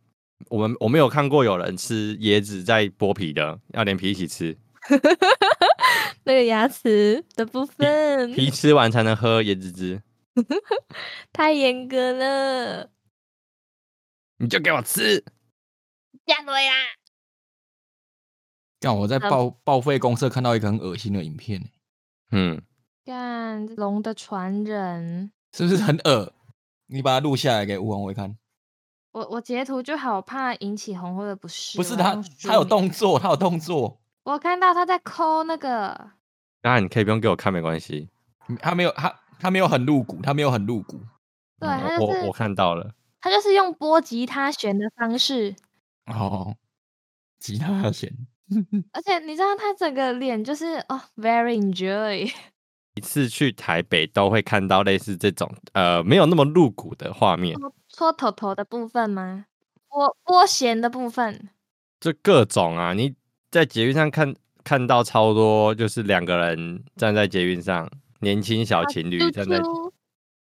[0.48, 4.58] 我们我没有看过有人吃椰子再剥皮的，要连皮一起吃。
[6.24, 10.02] 那个牙齿的部分，皮吃完才能喝椰子汁。
[11.32, 12.90] 太严格了。
[14.38, 15.22] 你就给我吃，
[16.24, 16.72] 加多呀！
[18.80, 21.70] 干，我在报报废公社看到一个很恶心的影片，
[22.30, 22.62] 嗯，
[23.04, 26.32] 干龙的传人是不是很恶？
[26.86, 28.38] 你把它录下来给吴王伟看。
[29.12, 31.76] 我我截图就好怕引起红会的不适。
[31.76, 34.00] 不是他，他有动作，他有动作。
[34.22, 36.12] 我看到他在抠那个。
[36.60, 38.08] 当然你可以不用给我看，没关系。
[38.60, 41.00] 他没有，他他没有很露骨，他没有很露骨。
[41.58, 42.94] 对，他就是、我我看到了。
[43.20, 45.54] 他就是用拨吉他弦的方式
[46.06, 46.56] 哦，
[47.38, 48.10] 吉他弦，
[48.92, 52.32] 而且你知道他整个脸就是哦，very enjoy。
[52.94, 57.56] 一次去台北都会看到类似这种呃没有那么露骨的画面，
[57.88, 59.46] 搓头头的部分吗？
[59.88, 61.50] 拨拨弦的部分，
[62.00, 62.92] 就各种啊！
[62.92, 63.14] 你
[63.50, 69.92] 在捷运上看看到超多，就是两个人站在捷运上，年轻小情侣站在、啊、啾啾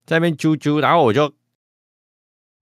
[0.06, 1.34] 在那边啾啾，然后我就。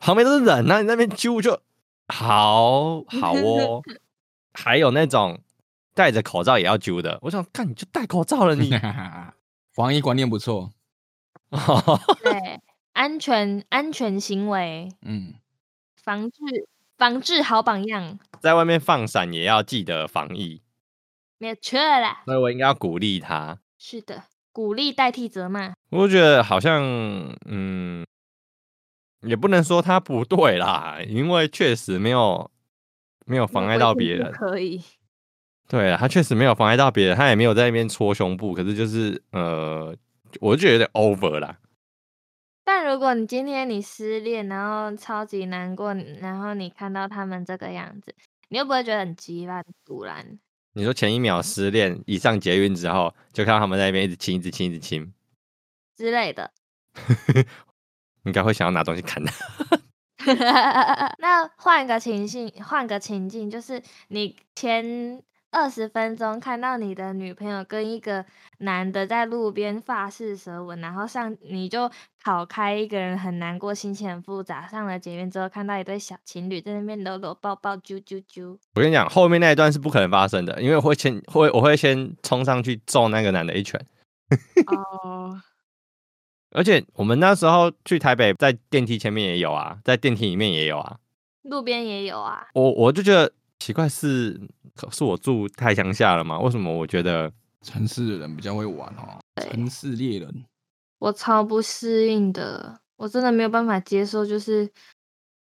[0.02, 1.60] 旁边都是人啊，你那边揪就
[2.08, 3.82] 好好哦。
[4.56, 5.42] 还有那种
[5.94, 8.80] 戴着口罩也要揪的，我想看你就戴口罩了你，你
[9.80, 10.74] 防疫观念不错。
[12.22, 12.60] 对，
[12.92, 15.36] 安全安全行为，嗯，
[15.96, 16.38] 防治
[16.98, 18.20] 防治好榜样。
[18.42, 20.62] 在外面放闪也要记得防疫，
[21.38, 22.24] 没错啦。
[22.26, 23.58] 所以我应该要鼓励他。
[23.78, 25.74] 是的，鼓励代替责骂。
[25.92, 26.84] 我觉得好像
[27.46, 28.06] 嗯。
[29.22, 32.52] 也不能说他不对啦，因为确实没有
[33.26, 34.30] 没有妨碍到别人。
[34.34, 34.84] 可以。
[35.70, 39.96] 对啊，他确实没有妨碍到别人，他也没有在那边搓胸部，可是就是呃，
[40.42, 41.60] 我就觉得有点 over 啦。
[42.66, 48.16] 但如果你今天你失恋，然后超级难过，然后你看到他们这个样子，
[48.50, 49.64] 你又不会觉得很急吧？
[49.86, 50.40] 突然，
[50.74, 55.14] 你说前一秒失恋，一上捷运之后，就看到他们在那边一直亲，一直亲，一直亲
[55.96, 56.52] 之类的。
[58.26, 59.34] 应该会想要拿东西砍他。
[61.20, 68.24] 那换个情境，换个情境，就是你前二十分钟看到你的女朋友跟一个
[68.60, 71.90] 男的在路边发誓舌吻，然后上你就
[72.24, 74.68] 跑开，一个人很难过，心情很复杂。
[74.68, 78.58] 上了捷运之后，看到一对小情侣在那边搂搂抱抱，啾啾啾。
[78.76, 83.84] 我跟你讲，后面那一段是不可能发生的，因为我会先会我会先冲上去揍那个男的一拳。
[84.68, 85.32] 哦。
[85.32, 85.38] Oh.
[86.52, 90.98] 而且我们那时候去台北，在电梯前面也有啊，在电梯里面也有啊，
[91.44, 92.48] 路边也有啊。
[92.56, 94.34] 我我就觉得奇怪是，
[94.76, 96.40] 是是我住太乡下了吗？
[96.40, 99.20] 为什么我觉得城市的人比较会玩哦？
[99.42, 100.46] 城市猎人，
[101.00, 104.70] 我超不适应的，我真的没有办法接受，就是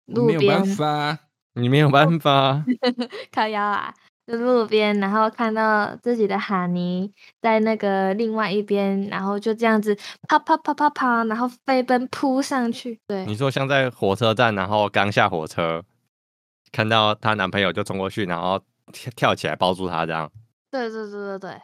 [0.06, 1.20] 路边，没有办法，
[1.54, 2.64] 你没有办法，
[3.32, 3.94] 靠腰啊。
[4.28, 9.98] 就路边，然后看到自己的哈尼在那个另外一边，然后就这样子
[10.28, 12.98] 啪啪啪啪啪，然后飞奔扑上去。
[13.08, 15.84] 对，你说像在火车站，然后刚下火车，
[16.72, 18.60] 看到她男朋友就冲过去，然后
[18.92, 20.32] 跳跳起来抱住她这样。
[20.70, 21.62] 对对对对对，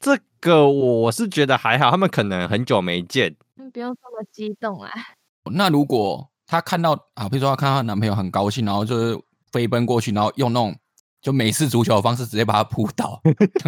[0.00, 3.34] 这个我是觉得还好，他们可能很久没见，
[3.72, 4.90] 不用这么激动啊。
[5.52, 9.20] 那如果她看到啊，比如说她看到她男朋友很高兴，然后就是
[9.52, 10.74] 飞奔过去，然后用那种。
[11.20, 13.20] 就美式足球的方式，直接把他扑倒，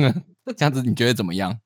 [0.57, 1.59] 这样子你觉得怎么样？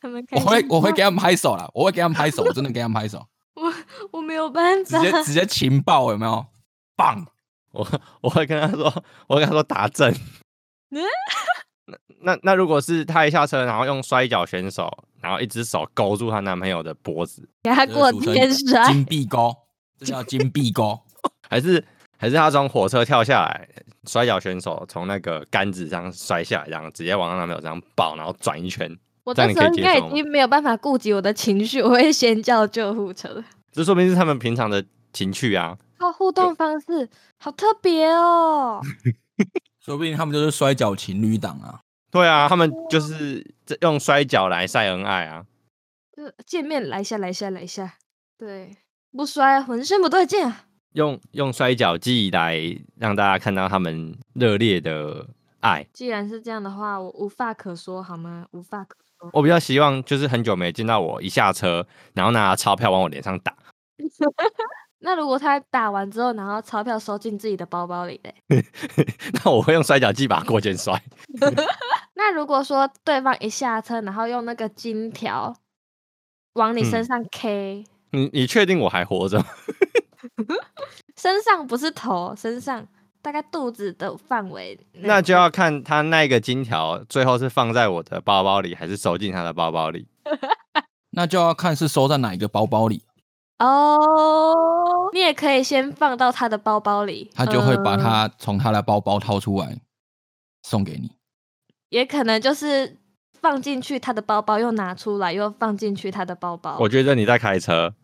[0.00, 3.26] 他们我会我会给他们拍手啦，我会给他们拍手，我真的给他们拍手。
[3.54, 3.70] 我
[4.12, 6.46] 我没有办法，直接直接情报有没有？
[6.96, 7.26] 棒！
[7.72, 7.86] 我
[8.20, 8.84] 我会跟他说，
[9.26, 10.14] 我会跟他说打正。
[10.90, 19.54] 那那那如果是他一下车，然后用摔跤选手，然后一只手勾住她男朋友的脖子，给他过天摔，金币勾，
[19.98, 21.00] 这叫金币勾，
[21.48, 21.84] 还是？
[22.18, 23.66] 还是他从火车跳下来，
[24.06, 28.94] 摔跤选手从那个杆子上摔下来，然后直接往他男朋友这样抱，然后转一圈。
[29.24, 33.42] 我这时候应该已经没有办法顾及我的情绪，我会先叫救护车。
[33.72, 35.78] 这说明是他们平常的情趣啊。
[36.00, 37.08] 哦，互动方式
[37.38, 38.80] 好特别哦。
[39.80, 41.80] 说不定他们就是摔跤情侣档啊。
[42.10, 45.46] 对啊，他们就是用摔跤来晒恩爱啊。
[46.12, 47.94] 就见面来一下，来一下，来一下。
[48.36, 48.76] 对，
[49.12, 50.64] 不摔浑身不对劲啊。
[50.94, 52.58] 用用摔跤技来
[52.96, 55.26] 让大家看到他们热烈的
[55.60, 55.86] 爱。
[55.92, 58.46] 既然是这样的话，我无话可说，好吗？
[58.50, 59.30] 无话可说。
[59.32, 63.54] 我比较希望就是很久没见到我，一下车然后拿钞票往我脸上打。
[65.02, 68.34] 那如果他打完之后，然后钞票收进自己的包包里嘞？
[69.44, 71.02] 那我会用摔角机把过肩摔。
[72.14, 75.54] 那如果说对方一下车，然后用那个金条
[76.54, 79.42] 往你身上 K，嗯、你你确定我还活着？
[81.16, 82.86] 身上不是头，身上
[83.22, 84.78] 大概肚子的范围。
[84.92, 90.06] 那就要看他那个金条最后是放在我的包包里，还是收进他的包包里。
[91.12, 93.02] 那就要看是收在哪一个包包里。
[93.60, 99.78] 哦、oh，你也可以先放到他的包包里，他就会把它从他的包包掏出来
[100.62, 101.12] 送给你。
[101.90, 102.96] 也可能就是
[103.34, 106.78] 放进去他的包包，又拿出来，又放进去他的包包。
[106.80, 107.94] 我觉得你在开车，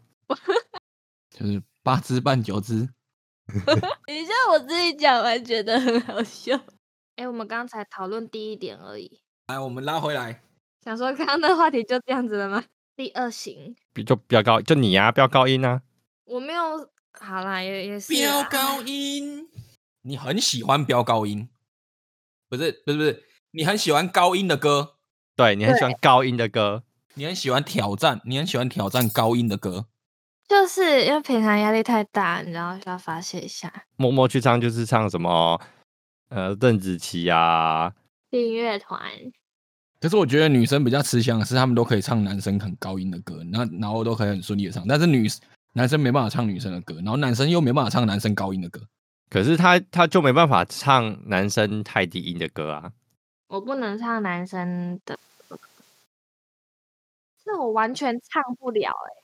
[1.31, 2.75] 就是八只半九只。
[4.09, 6.55] 你像我自己讲完，觉得很好笑。
[7.15, 9.23] 哎、欸，我们刚才讨论第一点而已。
[9.47, 10.43] 来，我们拉回来，
[10.85, 12.63] 想说刚刚的话题就这样子了吗？
[12.97, 15.83] 第二型，就飙高，就你呀、啊，飙高音啊！
[16.25, 19.47] 我没有，好啦，也也是飙高音。
[20.01, 21.51] 你很喜欢飙高音，
[22.49, 24.97] 不是不是不是，你很喜欢高音的歌，
[25.37, 29.89] 对，你很喜欢高音的歌，你很喜欢挑战，你很喜欢挑战高音的歌，
[30.49, 33.85] 就是因为平常压力太大，你知道需要发泄一下。
[33.97, 35.61] 默默去唱，就是唱什么，
[36.31, 37.93] 呃，邓紫棋啊，
[38.31, 39.03] 音乐团。
[40.01, 44.87] 可是我觉得女生比较吃香的是，他们都可以唱男生很高音的歌，然后然后都可以很顺利的唱。
[44.87, 45.27] 但是女
[45.73, 48.81] 男生没办法唱女生的歌，然后男生又没办法唱男生高音的歌。
[49.29, 52.93] 可是他他就没办法唱男生太低音的歌啊。
[53.49, 55.59] 我不能唱男生的歌，
[57.43, 59.23] 是我完全唱不了哎、欸。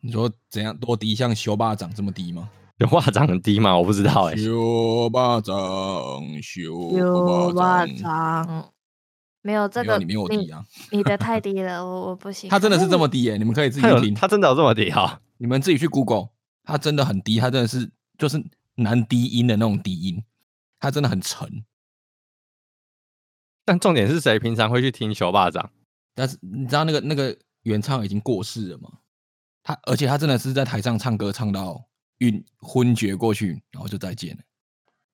[0.00, 1.14] 你说怎样多低？
[1.14, 2.48] 像修巴掌这么低吗？
[2.78, 3.76] 修巴掌很低吗？
[3.76, 4.44] 我不知道哎、欸。
[4.44, 5.56] 修巴掌，
[6.42, 8.73] 修巴掌。
[9.44, 10.64] 没有这个，你没有低啊！
[10.90, 12.48] 你的太 低了，我我不行。
[12.48, 13.38] 他真的是这么低耶、欸！
[13.38, 15.20] 你们可以自己去听，他真的有这么低哈？
[15.36, 16.30] 你们自己去 Google，
[16.62, 18.42] 他真的很低，他真的是就是
[18.76, 20.24] 男低音的那种低音，
[20.80, 21.62] 他真的很沉。
[23.66, 25.70] 但重点是谁平常会去听修巴掌？
[26.14, 28.90] 但是你知道那个那个原唱已经过世了吗？
[29.62, 31.84] 他而且他真的是在台上唱歌唱到
[32.20, 34.42] 晕昏厥过去，然后就再见了。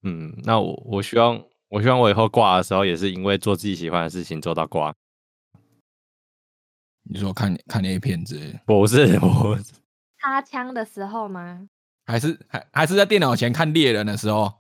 [0.05, 1.43] 嗯，那我我希望。
[1.71, 4.93] 我希望我以后挂的时候，也是因为做自己喜欢的事情做到挂。
[7.05, 8.61] 你说看看 A 片之类的？
[8.67, 9.65] 不是， 不是。
[10.21, 11.67] 插枪的时候吗？
[12.07, 14.53] 还是还还是在电脑前看猎人的时候？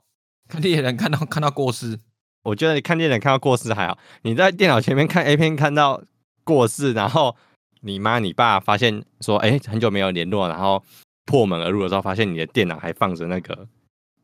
[0.48, 1.98] 看猎人看到看到过世？
[2.44, 6.02] 我觉得你看猎人看到过世还好，你在电脑前面看 A 片看到
[6.44, 7.36] 过世，然后
[7.80, 10.82] 你妈你爸发现说，哎、欸，很久没有联络，然后
[11.26, 13.68] 破门而入的时候，发现你的电脑还放着那个。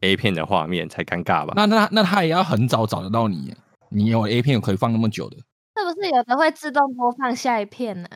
[0.01, 1.53] A 片的画面才尴尬吧？
[1.57, 3.55] 那那那他也要很早找得到你，
[3.89, 5.37] 你有 A 片可以放那么久的？
[5.37, 8.09] 是不是有的会自动播放下一片呢？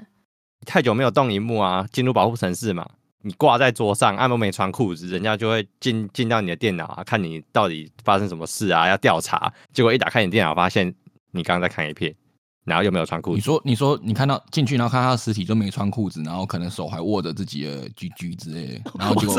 [0.67, 2.87] 太久没有动荧幕啊，进入保护城市嘛，
[3.23, 9.53] 你挂在桌上，按摩没穿裤子，人家就会进进到你的电脑啊，看你到底发生什么事啊，要调查。
[9.73, 10.95] 结果一打开你电脑，发现
[11.33, 12.15] 你刚刚在看 A 片。
[12.65, 13.37] 然后又没有穿裤子。
[13.37, 19.37] 你说，你说，你看到进去，然后看他的尸体就没穿裤子，然后可能手还握着自己的 GG 之类的， 然后结果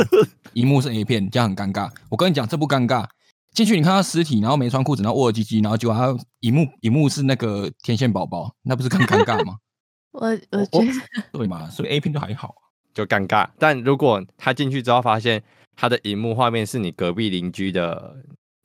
[0.54, 1.90] 一幕是 A 片，这样很尴尬。
[2.10, 3.06] 我跟你讲，这不尴尬。
[3.54, 9.58] 进去你看他尸体，然后没穿裤子，然后握着鸡鸡然后结果他一幕一幕是那个天线宝宝，那不是更尴尬吗？
[10.14, 12.56] 我我觉得对嘛，所以 A 片就还好，
[12.94, 13.50] 就尴尬。
[13.60, 15.44] 但如果他进去之后发现
[15.76, 18.16] 他的荧幕画面是你隔壁邻居的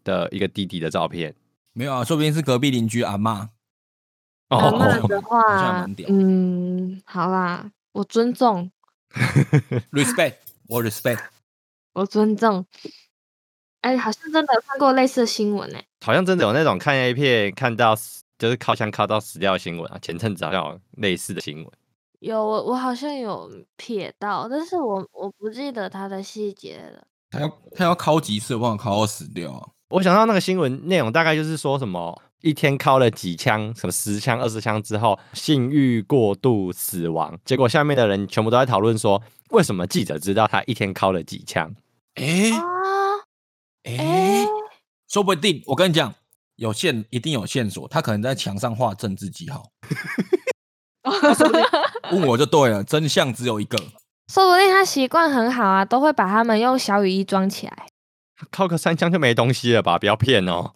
[0.04, 1.34] 的一个弟弟的照片，
[1.72, 3.18] 没有啊，说不定是隔壁邻居阿
[4.48, 4.56] 嬷。
[4.56, 8.70] 阿嬷的话，嗯，好啦，我尊重，
[9.92, 10.34] respect，
[10.68, 11.20] 我 respect，
[11.94, 12.64] 我尊重。
[13.80, 17.96] 哎、欸，好像真的有看过类似的新闻呢、欸，好像真的有那种看 A 片看到
[18.38, 21.66] 就是靠枪靠到死掉的新闻啊，前阵子好像有类似的新闻。
[22.20, 27.04] 有，我我好像有瞥到，但是我我不记得它的细节了。
[27.30, 29.68] 他要他要靠几次，帮我靠到死掉啊？
[29.88, 32.20] 我想到那个新闻内容大概就是说什么。
[32.42, 37.38] 一天敲了几枪，什么十枪、二十枪之后，性欲过度死亡。
[37.44, 41.74] 结果下面的人全部都在讨论说，为什么记者知道他一天敲了几枪？
[42.14, 42.52] 哎、欸、
[43.84, 44.46] 哎、欸，
[45.08, 46.14] 说不定我跟你讲，
[46.56, 49.70] 有线一定有线索，他可能在墙上画政治记号。
[52.12, 53.78] 问我就对了，真相只有一个。
[54.32, 57.86] 说不定他习惯很好啊，都会把他们用小雨衣装起来。
[58.50, 59.98] 靠个三枪就没东西了吧？
[59.98, 60.72] 不要骗哦。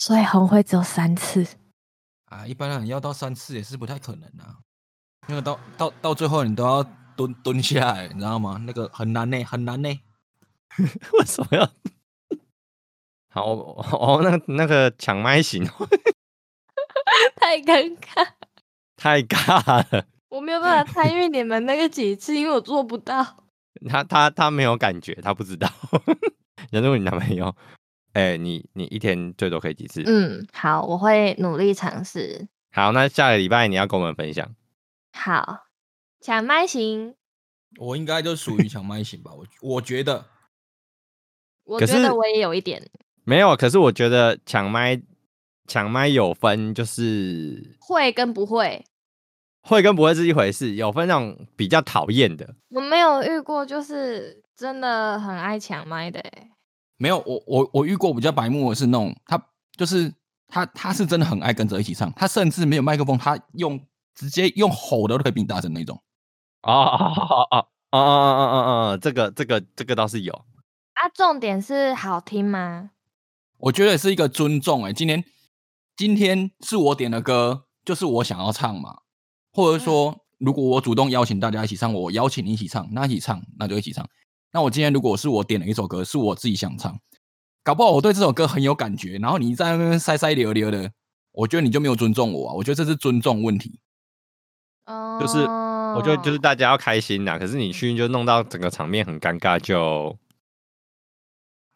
[0.00, 1.46] 所以红会只有三次
[2.24, 4.56] 啊，一般人要到三次也是不太可能啊，
[5.28, 6.82] 因为到到到最后你都要
[7.14, 8.58] 蹲蹲下来，你知道吗？
[8.64, 9.88] 那个很难呢，很难呢。
[11.18, 11.68] 为什么要？
[13.28, 15.62] 好哦，那那个抢麦型，
[17.36, 18.26] 太尴尬，
[18.96, 20.06] 太尬了。
[20.30, 23.44] 我没有办法参与你们那个几次，因为我做不到。
[23.88, 25.68] 他他他没有感觉，他不知道。
[26.72, 27.54] 假如你男朋友，
[28.12, 30.02] 哎、欸，你你一天最多可以几次？
[30.04, 32.48] 嗯，好，我会努力尝试。
[32.72, 34.54] 好，那下个礼拜你要跟我们分享。
[35.12, 35.66] 好，
[36.20, 37.14] 抢麦型，
[37.78, 39.32] 我应该就属于抢麦型吧？
[39.32, 40.26] 我我觉得，
[41.64, 42.82] 我觉得 我也有一点。
[43.24, 45.00] 没有，可是我觉得抢麦
[45.68, 48.84] 抢麦有分，就是会跟不会。
[49.62, 52.54] 会跟不会是一回事，有分那种比较讨厌的。
[52.70, 56.18] 我没有遇过，就是真的很爱抢麦的。
[57.00, 59.42] 没有，我我我遇过比较白目的是那种，他
[59.72, 60.12] 就是
[60.46, 63.80] 他他是真的很爱跟着一起唱，他甚至没有麦克风，他用
[64.14, 65.96] 直接用吼的都可以比你大声那种。
[66.62, 70.34] 哦哦哦哦哦哦哦哦哦，这个这个这个倒是有。
[70.92, 72.90] 啊，重点是好听吗？
[73.56, 74.84] 我觉得是一个尊重。
[74.84, 75.24] 哎，今天
[75.96, 78.98] 今天是我点的歌，就是我想要唱嘛。
[79.52, 84.06] 或者说，如果我主动邀请大家一起唱，我邀请你一起唱，那一起唱，那就一起唱。
[84.52, 86.98] 那我今天如果是我点了一首歌，是我自己想唱，
[87.62, 90.90] 搞不好我对这首歌很有感觉，然后你在那边塞塞溜溜的，
[91.32, 92.54] 我觉得你就没有尊重我啊！
[92.54, 93.78] 我觉得这是尊重问题。
[94.86, 100.16] 哦，就是我觉得就是大家要开心呐，可是你去就弄到整个场面很尴尬，就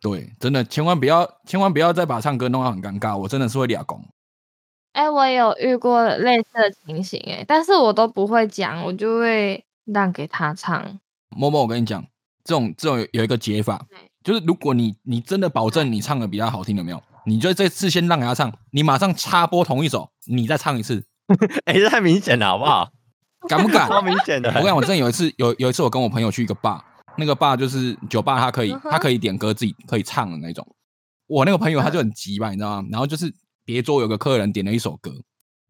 [0.00, 4.04] 对，真的千万不要，千万不要再把唱歌弄到很尴尬，我真的是会俩攻。
[4.92, 11.00] 哎、欸，我有遇过类似的情形，哎，但是我都不会讲，我就会让给他唱。
[11.30, 12.04] 默默，我跟你讲，
[12.44, 13.84] 这种这种有一个解法，
[14.22, 17.02] 就是如果你你真的保证你唱的比较好听，有没有？
[17.26, 21.04] 你就这次先让给他唱，你马上插播同一首，你再唱一次。
[21.64, 22.90] 哎、欸，这太明显了，好不好？
[23.48, 23.88] 敢不敢？
[23.90, 24.50] 超明显的。
[24.50, 26.80] 我跟你讲，我真的有一次有有一次我跟我朋友去一个 bar，
[27.16, 30.66] 那个 bar 就是酒吧，他可以他可以点歌自己可以唱的那种。
[31.26, 32.88] 我那个朋友他就很急吧，你知道吗？
[32.90, 33.32] 然后就是。
[33.66, 35.10] 别桌有个客人点了一首歌，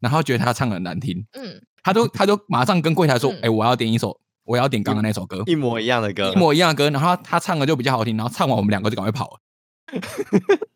[0.01, 9.39] 然后觉得他唱的很难听，嗯，他就他就马上跟柜台说：“哎、嗯欸，我要点一首，我要点刚刚那首歌，一模一样的歌，一模一样的歌。”然后他，他唱的就比较好听，然后唱完我们两个就赶快跑了。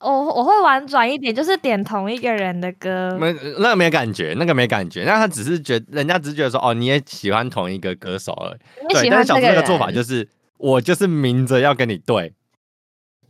[0.00, 8.58] 我我会婉转一点，就是点同一个人的歌，没那个没感觉，那个没感觉，那他只是觉得人家只是觉得说哦，你也喜欢同一个歌手而已。
[8.92, 12.34] 对，但是小猪那个做法就是，我就是明着要跟你对。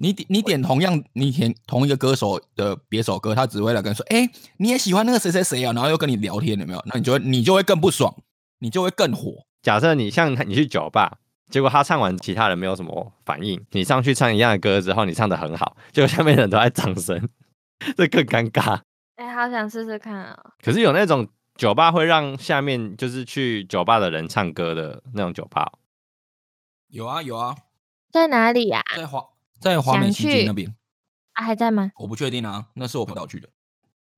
[0.03, 6.83] 你点你点同样你点同一个歌手的别首歌，他只为了跟你说：“哎、欸，你也喜欢那个谁谁谁啊？”然后又跟你聊天，有没有？
[6.87, 8.13] 那你就会你就会更不爽，
[8.59, 9.47] 你就会更火。
[9.63, 11.19] 假设你像你去酒吧，
[11.53, 17.29] 结果他唱完，其他人没有什么反应，你上去唱一样的歌之后，你唱得很好，结果下面的人都在掌声，
[17.97, 18.81] 这更尴尬。
[19.15, 20.37] 哎、欸，好想试试看啊！
[20.65, 25.71] 可是有那种酒吧会让下面就是去酒吧的人唱歌的那种酒吧，
[26.89, 27.57] 有啊有啊，
[28.11, 28.97] 在哪里呀、啊？
[28.97, 29.29] 在华。
[29.63, 30.75] 在华美西街那边
[31.35, 31.93] 啊，还在吗？
[31.97, 33.49] 我不确定啊，那是我朋友去的。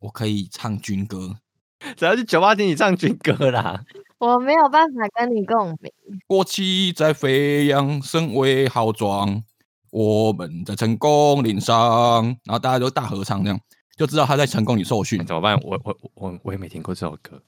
[0.01, 1.37] 我可以唱军歌，
[1.97, 3.85] 只要去酒吧听你唱军歌啦。
[4.19, 5.93] 我没有办法跟你共鸣。
[6.27, 9.43] 国旗在飞扬，身威浩壮，
[9.91, 13.61] 我们在成功岭上，然后大家都大合唱，这样
[13.97, 15.25] 就知道他在成功里受训。
[15.25, 15.59] 怎么办？
[15.63, 17.43] 我我我我也没听过这首歌，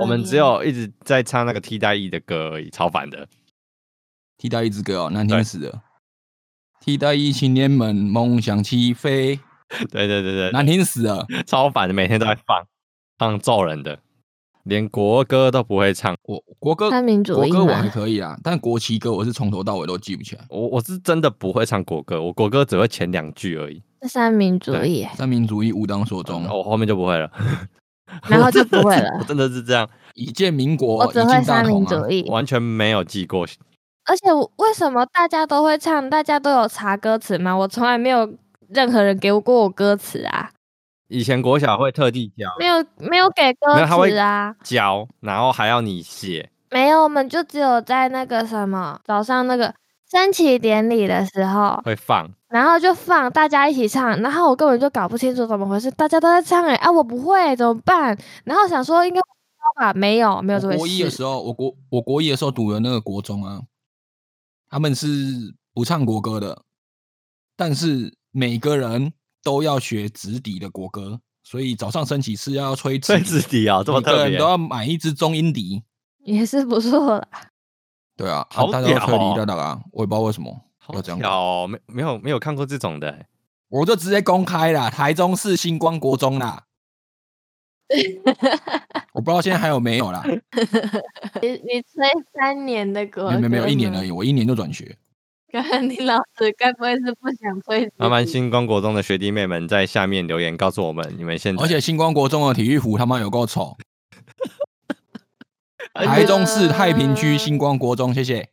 [0.00, 3.28] 我们只有一直在唱那个替代役的歌而已，超烦的。
[4.36, 5.82] 替代役之歌哦，难听死了。
[6.88, 9.38] 替代役青年们梦想起飞，
[9.90, 12.64] 对对对对，难听死了，超烦的，每天都在放，
[13.18, 13.98] 放揍人的，
[14.62, 16.16] 连国歌都不会唱。
[16.22, 20.42] 我国歌，三民主义国歌我还可以啊，但国旗歌我是从头到尾都记不起来。
[20.48, 23.82] 我我是真的不会唱国歌，我国歌只会前两句而已。
[24.08, 27.30] 三民主义，三民主义吾当所宗，我后面就不会了，
[28.30, 29.10] 然后就不会了。
[29.20, 33.46] 我真的是这样，一见民国，我只会三民主义，完全没有记过。
[34.08, 36.08] 而且为什么大家都会唱？
[36.08, 37.54] 大家都有查歌词吗？
[37.54, 38.26] 我从来没有
[38.68, 40.50] 任何人给我过我歌词啊。
[41.08, 46.50] 以前国小会特地教，没有没有给歌词啊，教，然后还要你写。
[46.70, 49.74] 没有，我们就只有在那个什么早上那个
[50.10, 58.16] 升旗典礼的时候会放，然后就放，大家一起唱，然后我根本就搞不清楚怎么回事，大家都在唱哎、欸、啊，我不会怎么办？
[58.44, 59.20] 然后想说应该
[59.76, 60.78] 吧，没有没有这回事。
[60.78, 63.60] 国一的时候，我国我国一的时候读的那个国中啊。
[64.68, 66.62] 他们是不唱国歌的，
[67.56, 69.12] 但是每个人
[69.42, 75.82] 都要学直笛的国歌，所以早上升旗是要吹直笛啊，这么特别，每个人都要买一支中音笛，
[76.24, 77.28] 也是不错啦。
[78.16, 80.54] 对啊，好大家都推屌哦理的啊，我也不知道为什么
[80.92, 81.20] 要这样。
[81.22, 83.26] 哦，没没有没有看过这种的欸，
[83.68, 86.64] 我就直接公开啦，台中市星光国中啦。
[89.14, 90.22] 我不知道现在还有没有啦。
[91.42, 94.96] 你你吹三年的歌，没没没有一年而已，我一年就转学。
[95.50, 97.90] 刚刚你老师该不会是不想吹？
[97.96, 103.76] 麻烦星光国中的学弟妹们在下面留言告诉我们，你们现在而且星光国中的体育服他妈有够丑。
[105.94, 108.50] 台中市太平区星光国中，谢谢。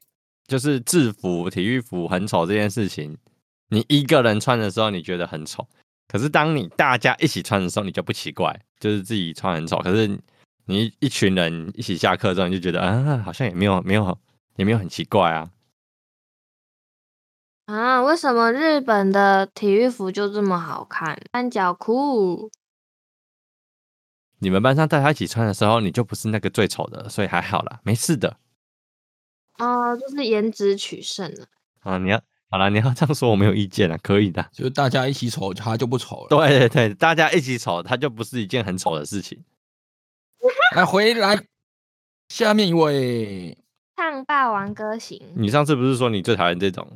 [0.47, 3.17] 就是制服、体育服很丑这件事情，
[3.69, 5.67] 你一个人穿的时候你觉得很丑，
[6.07, 10.07] 可是当你大家一起穿的时候，你就不奇怪，就是自己穿很丑，可是
[10.65, 14.17] 你一群人一起下课之后，你就觉得啊，好像也没有没有
[14.55, 15.51] 也没有很奇怪啊。
[17.65, 21.19] 啊，为什么日本的体育服就这么好看？
[21.33, 22.51] 三角裤。
[24.37, 28.37] 你们班上大家一起穿的时候，你就不是那个最丑的，所以还好啦，没事的。
[29.57, 31.47] 哦，就是颜值取胜了。
[31.79, 34.47] 啊，你要好了，你要这样说，我没有意见了，可以的。
[34.51, 36.27] 就是大家一起丑，他就不丑了。
[36.29, 39.43] 对对对，大家一起丑，他就不是一件很丑的事情。
[40.75, 41.43] 来回来，
[42.29, 43.57] 下面一位，
[43.97, 45.21] 唱霸王歌行。
[45.35, 46.87] 你上次不是说你最讨厌这种？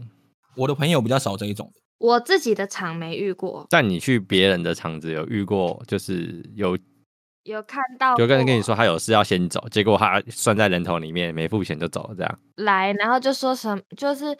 [0.56, 1.72] 我的朋友比较少这一种。
[1.97, 6.78] 我自己的场没遇过，但你去别人的场子有遇过，就是有
[7.43, 14.38] 有看到，有个人跟你说他有事要先走，结果他算在人头里面，没付钱就走了，这样来，然后就说什么，就是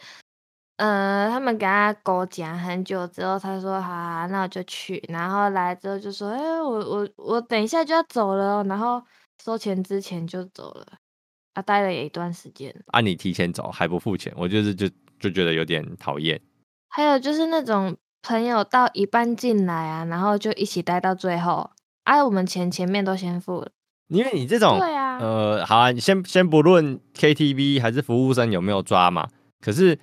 [0.80, 9.02] 呃，他们给他勾讲很久之后，他说好，啊，那我就去，然后来之后就说，哎、欸，我我我等一下就要走了，然后
[9.44, 10.86] 收钱之前就走了，
[11.52, 16.40] 啊，待了也一段时间，啊，你提前走还不付钱，我就是就就觉得有点讨厌。
[16.88, 21.70] 还有就是那种朋友到一半进来啊，然后就一起待到最后，
[22.04, 23.70] 啊，我们钱前面都先付了，
[24.08, 29.28] 因为你这种，对啊，呃，好啊，你先先不论 KTV 还是服务生有没有抓嘛，
[29.60, 29.98] 可是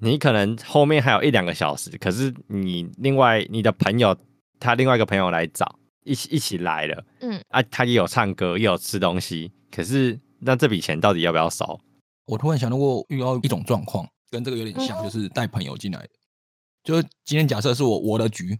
[0.00, 4.16] 你可能后面还有一两个小时，可是你另外你的朋友
[4.58, 11.80] 他另外一个朋友来找，一起一起来了，嗯，啊，他也有唱歌，也有吃东西，可是那这笔钱到底要不要收？
[12.26, 14.08] 我突然想到过遇到一种状况。
[14.32, 16.08] 跟这个有点像，就是带朋友进来的。
[16.84, 18.56] 就是今天假设是我我的局，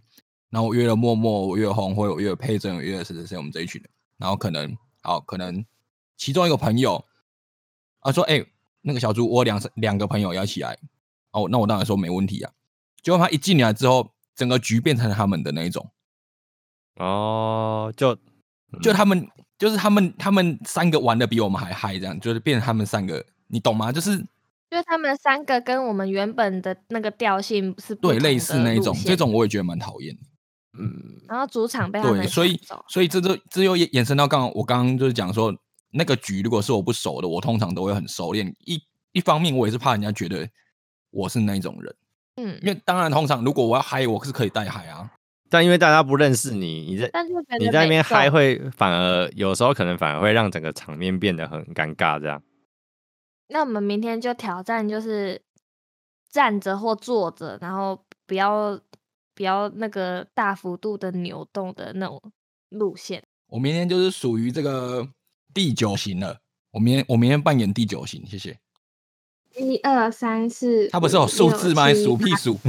[0.49, 3.89] 然后我约了默默，我约了红辉，我约了佩珍，我约了谁谁谁，我们这一群人。
[4.17, 5.65] 然后可能好，可能
[6.17, 7.01] 其中一个朋友
[7.99, 8.45] 啊说：“哎、欸，
[8.81, 10.77] 那个小猪，我两两个朋友要一起来。”
[11.31, 12.51] 哦，那我当然说没问题啊。
[13.01, 15.89] 结果他一进来之后，整个局变成他们的那一种。
[16.97, 18.17] 哦，就
[18.81, 19.27] 就他们
[19.57, 23.91] 就是他们他们三个玩的比我们还嗨，这样就是变成他们三个，你懂吗？
[23.91, 24.25] 就是。
[24.69, 30.17] 就是他们三个跟我们原本的那个调性是不对类似那一种，这种我也觉得蛮讨厌。
[30.79, 30.89] 嗯，
[31.27, 32.57] 然后主场被他们对，所以
[32.87, 35.53] 所以这就这又延伸到刚刚我刚刚就是讲说，
[35.91, 38.55] 那个局如果是我不熟的，我通常都会很熟练。
[38.59, 40.47] 一一方面我也是怕人家觉得
[41.11, 41.95] 我是那种人，
[42.37, 45.11] 嗯，因为当然通常如果我要嗨，我是可以带嗨啊。
[45.49, 47.11] 但因为大家不认识你，你在
[47.59, 52.41] 你在那边嗨会反而有时候可能反而会让整个场面变得很尴尬，这样。
[53.49, 55.41] 那我们明天就挑战，就是
[56.29, 58.79] 站着或坐着，然后不要
[59.35, 62.21] 不要那个大幅度的扭动的那种
[62.69, 63.21] 路线。
[63.47, 65.05] 我明天就是属于这个
[65.53, 66.37] 第九型了。
[66.71, 68.57] 我明天我明天扮演第九型，谢谢。
[69.55, 71.93] 一二三四，他不是有数字吗？
[71.93, 72.59] 数屁数，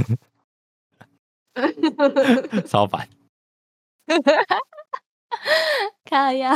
[2.67, 3.07] 超烦。
[6.09, 6.55] 靠呀，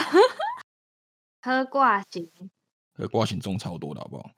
[1.42, 2.30] 喝挂型。
[2.94, 4.32] 喝挂型中超多的好不好？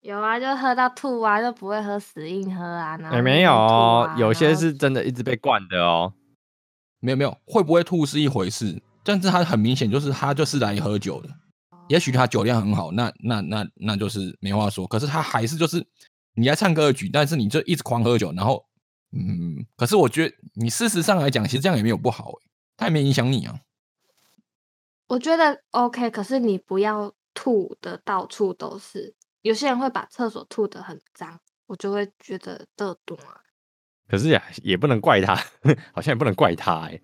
[0.00, 2.96] 有啊，就喝到吐啊，就不会喝死硬喝啊。
[2.98, 6.14] 也、欸、没有哦，有些是真的一直被灌的哦。
[7.00, 11.28] 没有没有，会不会吐是一回事，但是他很明显就是他就是来喝酒的。
[11.88, 14.86] 哦、也许他酒量很好，那那那那就是没话说。
[14.86, 15.84] 可是他还是就是
[16.34, 18.64] 你在唱歌的局，但是你就一直狂喝酒，然后
[19.12, 22.32] 嗯，可是我觉得你事实上来讲，其实这样也没有不好，
[22.76, 23.60] 他也没影响你啊。
[25.08, 29.14] 我觉得 OK，可是你不要吐的到处都是。
[29.40, 33.40] 有些人会把厕所吐的很脏，我就会觉得得懂啊。
[34.06, 35.34] 可是呀也不能怪他，
[35.94, 37.02] 好像也不能怪他哎、欸。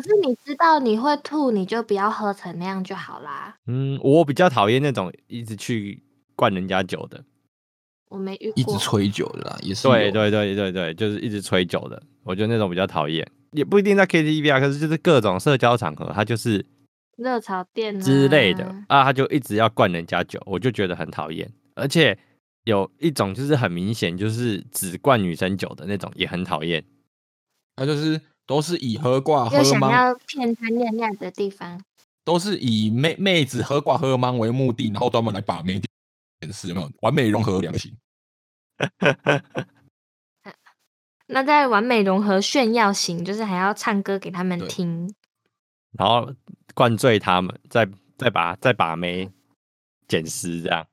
[0.00, 3.56] 可是你知道你会吐，你就不要喝成那样就好啦。
[3.66, 6.02] 嗯，我比较讨厌那种一直去
[6.34, 7.24] 灌人家酒的。
[8.08, 8.54] 我没遇过。
[8.56, 9.86] 一直吹酒的啦，也是。
[9.86, 13.26] 对对对对对，就是一直吹酒的，我觉得那种比较讨厌。
[13.52, 16.64] 也不一定在 KTV 啊，可是就是各种社交场合，他就是。
[17.16, 21.52] 热炒店之类的啊，他就一直要灌人家酒，我就觉得很讨厌。
[21.74, 22.18] 而且
[22.64, 26.82] 有一种就是很明显就是只灌女生酒的那种，也很讨厌。
[27.76, 28.18] 他就是
[28.50, 29.88] 都是以喝挂喝吗？
[29.88, 31.80] 想要骗他尿尿的地方。
[32.24, 35.80] 都是以妹妹子喝挂喝芒为目的，然后专门来把妹
[36.40, 37.96] 点事，有没有完美融合良心？
[41.28, 45.14] 那在完美融合炫耀型，就是还要唱歌给他们听，
[45.92, 46.34] 然后
[46.74, 47.88] 灌醉他们，再
[48.18, 49.30] 再把再把妹
[50.08, 50.84] 捡尸这样。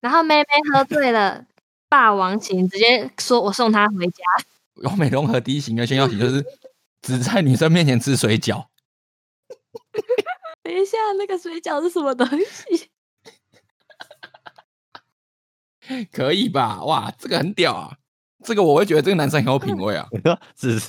[0.00, 1.46] 然后妹妹喝醉了，
[1.88, 4.24] 霸王型直接说：“我送她回家。”
[4.82, 6.44] 完美融合第一型跟炫耀型就是
[7.02, 8.66] 只在女生面前吃水饺。
[10.62, 12.90] 等一下，那个水饺是什么东西？
[16.10, 16.82] 可以吧？
[16.84, 17.98] 哇，这个很屌啊！
[18.44, 20.08] 这个我会觉得这个男生很有品味啊。
[20.56, 20.80] 只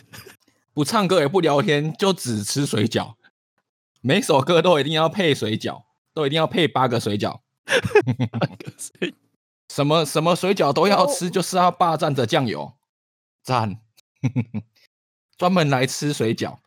[0.74, 3.16] 不唱歌也不聊天，就只吃水饺。
[4.02, 5.84] 每首歌都一定要配水饺，
[6.14, 7.42] 都一定要配八个水饺。
[9.70, 12.74] 什么什么水饺都要吃，就是要霸占着酱油。
[13.44, 13.80] 赞，
[15.38, 16.58] 专门来吃水饺。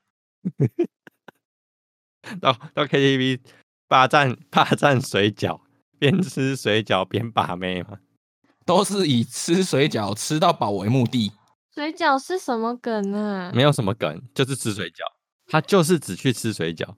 [2.40, 3.40] 到到 KTV
[3.88, 5.60] 霸占 霸占水饺，
[5.98, 7.98] 边吃水饺边把妹嘛，
[8.64, 11.32] 都是以吃水饺吃到饱为目的。
[11.74, 13.52] 水饺是什么梗啊？
[13.54, 15.04] 没有什么梗，就是吃水饺。
[15.46, 16.94] 他就是只去吃水饺。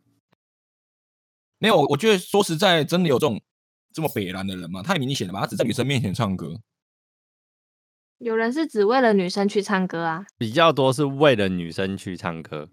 [1.58, 3.40] 没有，我觉得说实在，真的有这种
[3.94, 4.82] 这么北蓝的人吗？
[4.82, 5.40] 太明显了吧？
[5.40, 6.58] 他只在女生面前唱歌。
[8.22, 10.24] 有人是只为了女生去唱歌啊？
[10.38, 12.68] 比较多是为了女生去唱歌。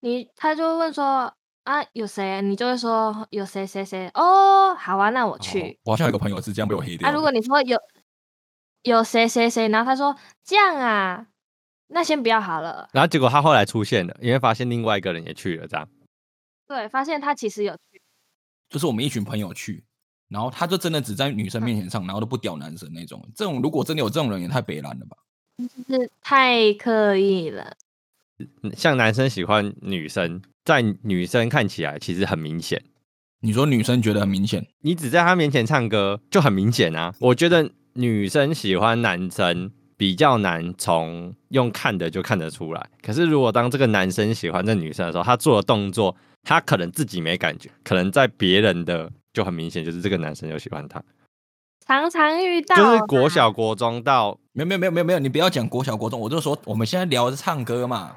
[0.00, 1.32] 你他就会问说。
[1.64, 2.40] 啊，有谁？
[2.40, 5.60] 你就会说有谁谁谁哦，好啊，那我去。
[5.60, 7.06] 哦、我好像有个朋友是这样被我黑掉。
[7.06, 7.78] 啊，如果你说有
[8.82, 11.26] 有谁谁谁，然后他说这样啊，
[11.88, 12.88] 那先不要好了。
[12.92, 15.86] 然后结果他后来出现了，因为发现另外一个人也去了，这样。
[16.66, 18.02] 对，发现他其实有去。
[18.70, 19.84] 就是我们一群朋友去，
[20.30, 23.22] 然后他就真的只在女生面前唱，然后都不屌男生那种。
[23.34, 25.16] 这种如果真的有这种人，也太北烂了吧？
[25.86, 27.76] 就是太刻意了。
[28.74, 30.40] 像男生喜欢女生。
[30.62, 32.80] 在女生看起来其实很明显，
[33.40, 37.12] 你说女生觉得很明显，你只在她面前唱歌就很明显啊。
[37.18, 42.90] 我觉得女生喜欢男生比较难从用看的就看得出来。
[43.02, 46.14] 可是如果当这个男生喜欢这女生的时候，他做的动作，
[46.44, 51.02] 他可能自己没感觉，可能在别人的就很明显，就是这个男生有喜欢她。
[51.86, 58.16] 常常遇到，就是国小国中到没有没有没有没有没有，你不要讲国小国中，我就说我们现在聊的是唱歌嘛。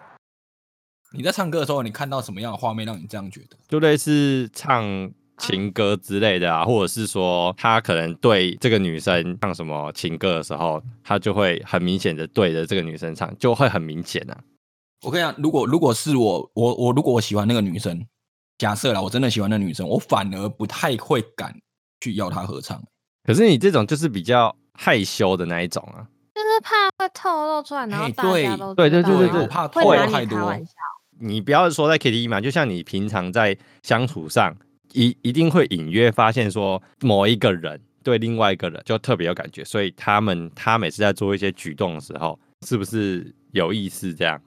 [1.16, 3.58] 你在唱歌的时候，你看到什么样的画面让你这样觉得？
[3.68, 14.38] 就类似唱情歌之类的啊，或者是说他可能对这个女生唱什么情歌的时候，他就会很明显的对着这个女生唱，就会很明显啊。
[15.04, 18.06] 我跟你讲，如果如果是我，我我如果我喜欢那个女生，
[18.58, 21.54] 假设啦，我真的喜欢那女生，我反而不太会敢
[22.02, 22.82] 去要她合唱。
[23.24, 30.56] 可是你这种就是比较害羞的那一种啊，就是怕会透露出来，然后大家都对对对对对，我怕透露太多。
[31.20, 34.54] 你不要说在 KTV 嘛，就像你平常在相处上，
[34.94, 42.38] 一一定会隐约发现说某一个人对另外一个人就特别有感觉，所以他们他每次在做一些举动的时候，
[42.68, 44.42] 是不是有意思这样？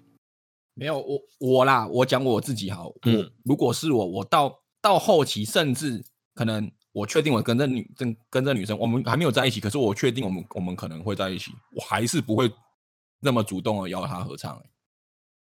[0.78, 6.04] 没有，我我啦，我讲我自己哈，嗯，如果是我，我到到后期，甚至
[6.34, 12.52] 可能我确定我跟这女跟跟这女生，我们还没有在一起，可是我确定我们我们可能会在一起，我还是不会
[13.20, 14.70] 那么主动的邀她合唱，欸。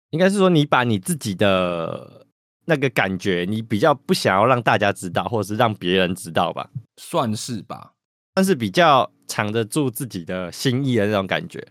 [0.08, 2.26] 应该是说，你把你自己的
[2.64, 6.70] 那个感觉，你比较不想要让大家知道，或者是让别人知道吧？
[6.96, 7.92] 算是吧，
[8.34, 11.68] 算是比较藏得住自己的心意的那种感觉。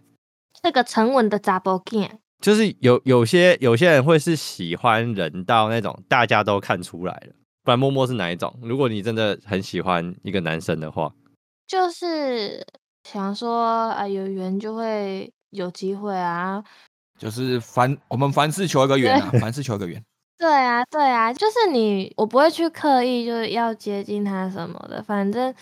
[0.62, 7.34] 这个沉稳的查甫囝，就是有有些有些人会是喜欢人到那种大家都看出来了，
[7.64, 8.54] 不然默默是哪一种？
[8.62, 11.12] 如果你真的很喜欢一个男生的话，
[11.68, 12.66] 就是
[13.04, 16.64] 想说啊，有缘就会有机会啊。
[17.18, 20.02] 就是凡我们凡事求一个缘啊，凡事求一个缘。
[20.38, 25.04] 对啊，对啊，就是你，我不会去刻意就是要接近他什么的。
[25.04, 25.54] 反正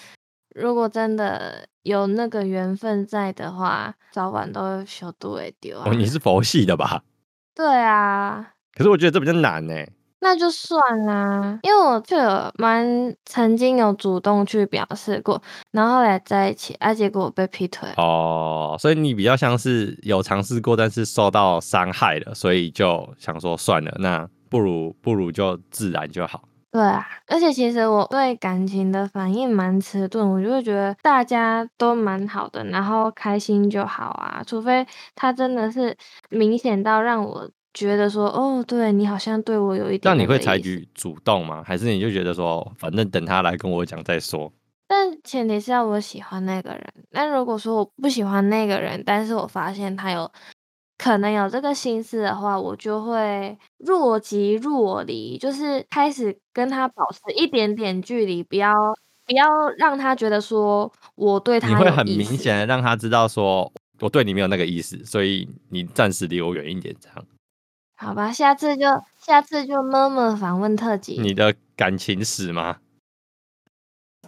[0.57, 5.77] 如果真的有那个缘分在的话，早晚都会小度会丢。
[5.79, 7.03] 哦，你是佛系的吧？
[7.53, 8.53] 对啊。
[8.75, 9.73] 可是我觉得这比较难呢。
[10.19, 15.39] 那就算啦，因为我就有蛮曾经有主动去表示过，
[15.71, 17.87] 然后后来在一起，啊，结果我被劈腿。
[17.97, 26.41] 哦，所以你比较像是有尝试过，但是受到伤害了，所以就想说算了，那不如不如就自然就好。
[26.77, 35.95] 对啊，而且其实我对感情的反应蛮迟钝，我就会觉得大家都蛮好的，然后开心就好啊，除非他真的是
[36.29, 37.49] 明显到让我。
[37.73, 41.61] 觉得说哦，对你好像对我有一点，那你会采取主动吗？
[41.63, 44.51] 还是你就觉得说，反正等他来跟我讲再说？
[44.87, 46.83] 但前提是要我喜欢那个人。
[47.11, 50.31] 但如果说我不喜欢那个人，但是我发现他有
[50.97, 58.73] 可能有这个心思的话，我就会若即若离，就是开始跟他保持一点点距离，不要
[59.25, 61.67] 不要让他觉得说我对他。
[61.67, 67.25] 你会很明显的让他知道说我对你没有那个意思，所以你暂时离我远一点，这样。
[67.95, 68.85] 好吧，下次就
[69.19, 71.19] 下次就默默访问特辑。
[71.21, 72.77] 你的感情史吗？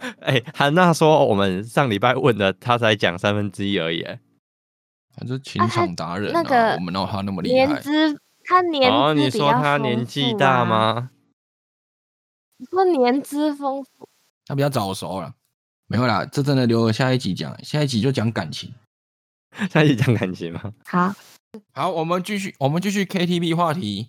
[0.20, 4.06] 哎、欸，韩娜说我们上礼拜问的，他才讲三分之一而已。
[5.20, 7.66] 他是情场达人、啊，那个我们哪有他那么厉害？
[7.66, 11.10] 年资，他年资、啊、你说他年纪大吗？
[12.56, 14.08] 你说年资丰富，
[14.46, 15.34] 他比较早熟了。
[15.86, 18.72] 没有啦，这真的留了下一集讲，下一集就讲感情。
[19.70, 20.72] 下一集讲感情吗？
[20.86, 21.12] 好，
[21.72, 24.08] 好，我们继续，我们继续 KTV 话题。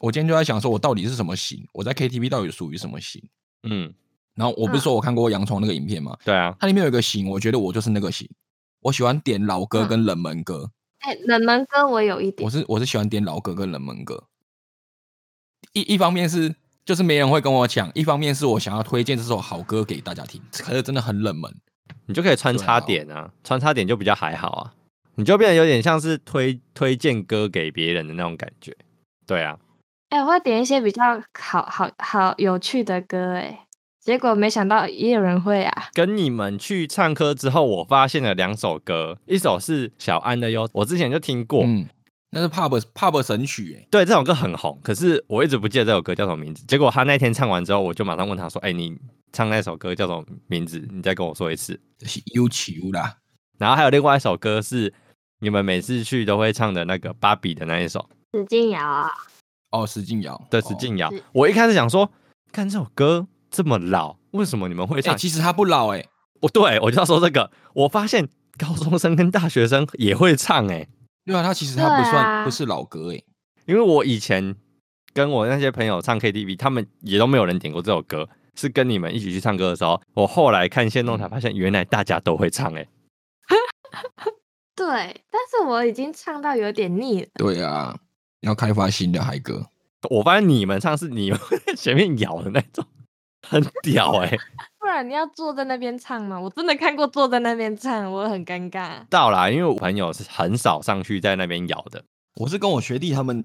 [0.00, 1.66] 我今天就在想说，我到底是什么型？
[1.72, 3.22] 我在 KTV 到底属于什么型？
[3.68, 3.92] 嗯，
[4.34, 6.16] 然后我不是说我看过洋葱那个影片吗？
[6.24, 8.28] 对啊，它里面有一个型，我觉得我就是那个型。
[8.86, 10.70] 我喜欢点老歌跟冷门歌。
[11.00, 12.44] 哎、嗯欸，冷门歌我有一点。
[12.44, 14.24] 我是我是喜欢点老歌跟冷门歌。
[15.72, 20.40] 一一方面是就是没人会跟我抢，一方面是我想要推荐这首好歌给大家听。
[20.52, 21.52] 可是真的很冷门，
[22.06, 24.74] 你就可以穿插点啊，穿插点就比较还好啊，
[25.16, 28.76] 你就变得有点像是推推荐歌给别人的那种感觉。
[29.26, 29.58] 对啊。
[30.10, 33.65] 哎、欸，我会点一些比较好好好有趣的歌，哎。
[34.06, 35.88] 结果没想到也有人会啊！
[35.92, 41.84] 跟你们去唱歌之后，我发现了两首歌，一首是小安的哟，我之前就听过，嗯，
[42.30, 46.64] 那是 pub pub 神曲，哎，对，这首歌很红，可是我一直不记得这首歌叫什么名字。
[46.68, 48.96] 结果他那天唱完之后，我就马上问他说：“哎、欸，你
[49.32, 50.78] 唱那首歌叫什么名字？
[50.92, 53.16] 你再跟我说一次。”是忧愁啦。
[53.58, 54.94] 然后还有另外一首歌是
[55.40, 59.10] 你们每次去都会唱的那个芭比的那一首，使劲摇啊！
[59.72, 61.12] 哦，使劲摇，对，使劲摇。
[61.32, 62.08] 我一开始想说，
[62.52, 63.26] 看这首歌。
[63.56, 65.14] 这么老，为什么你们会唱？
[65.14, 66.08] 欸、其实他不老哎、欸，
[66.42, 67.50] 我对我就要说这个。
[67.72, 68.28] 我发现
[68.58, 70.88] 高中生跟大学生也会唱哎、欸，
[71.24, 73.24] 对啊，他其实他不算、啊、不是老歌哎、欸，
[73.64, 74.54] 因为我以前
[75.14, 82.88] 跟我那些朋友唱 KTV，他们也都没有人点过这首歌，是跟你们一起去唱歌的时候，我后来看限动才发现，原来大家都会唱哎、欸。
[84.76, 84.86] 对，
[85.30, 87.28] 但是我已经唱到有点腻了。
[87.36, 87.96] 对啊，
[88.42, 89.64] 要开发新的嗨歌。
[90.10, 91.40] 我发现你们唱是你们
[91.74, 92.84] 前面咬的那种。
[93.48, 94.38] 很屌哎、欸，
[94.78, 96.38] 不然你要坐在那边唱吗？
[96.38, 99.04] 我真的看过坐在那边唱，我很尴尬。
[99.08, 102.02] 到啦，因为我朋友是很少上去在那边摇的。
[102.34, 103.44] 我是跟我学弟他们，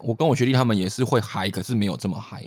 [0.00, 2.44] 我跟我学弟他们也是会嗨，可是没有这么嗨，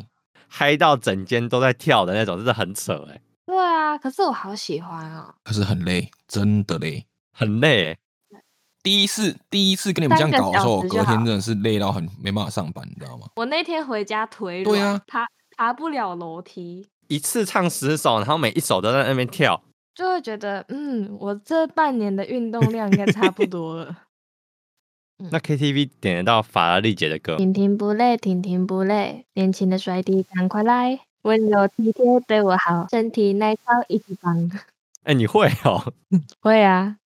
[0.48, 3.22] 嗨到整间都在跳的那种，真的很扯哎、欸。
[3.46, 5.34] 对啊，可是我好喜欢哦。
[5.44, 7.98] 可是很累，真的累，很累、欸。
[8.82, 13.28] 第一次第一次跟你们这样搞的时候，隔天真的是累到很没办法上班，你知道吗？
[13.36, 14.64] 我那天回家腿软。
[14.64, 15.28] 对啊，他。
[15.64, 19.64] 爬不了楼梯，一次唱十首，然后每一首都在那边跳，
[19.95, 24.03] 就会觉得，嗯，我这半年的运动量应该差不多了。
[25.32, 34.51] 那 KTV 点得到法拉利姐的歌，婷婷不累，婷婷不累，年轻的帅弟赶快来，温柔体贴对我好，身体耐操一起棒。
[35.03, 35.93] 哎、欸，你会哦？
[36.41, 36.97] 会啊。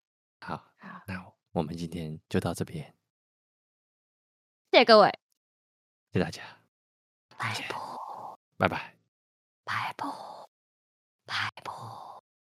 [0.40, 0.64] 好，
[1.07, 2.94] 那我们今天就到这边，
[4.72, 5.11] 谢谢各位，
[6.11, 6.40] 谢谢大家，
[7.36, 7.95] 拜拜。
[8.59, 8.94] 拜拜。
[9.64, 10.07] 拜拜。
[11.26, 12.05] 拜拜。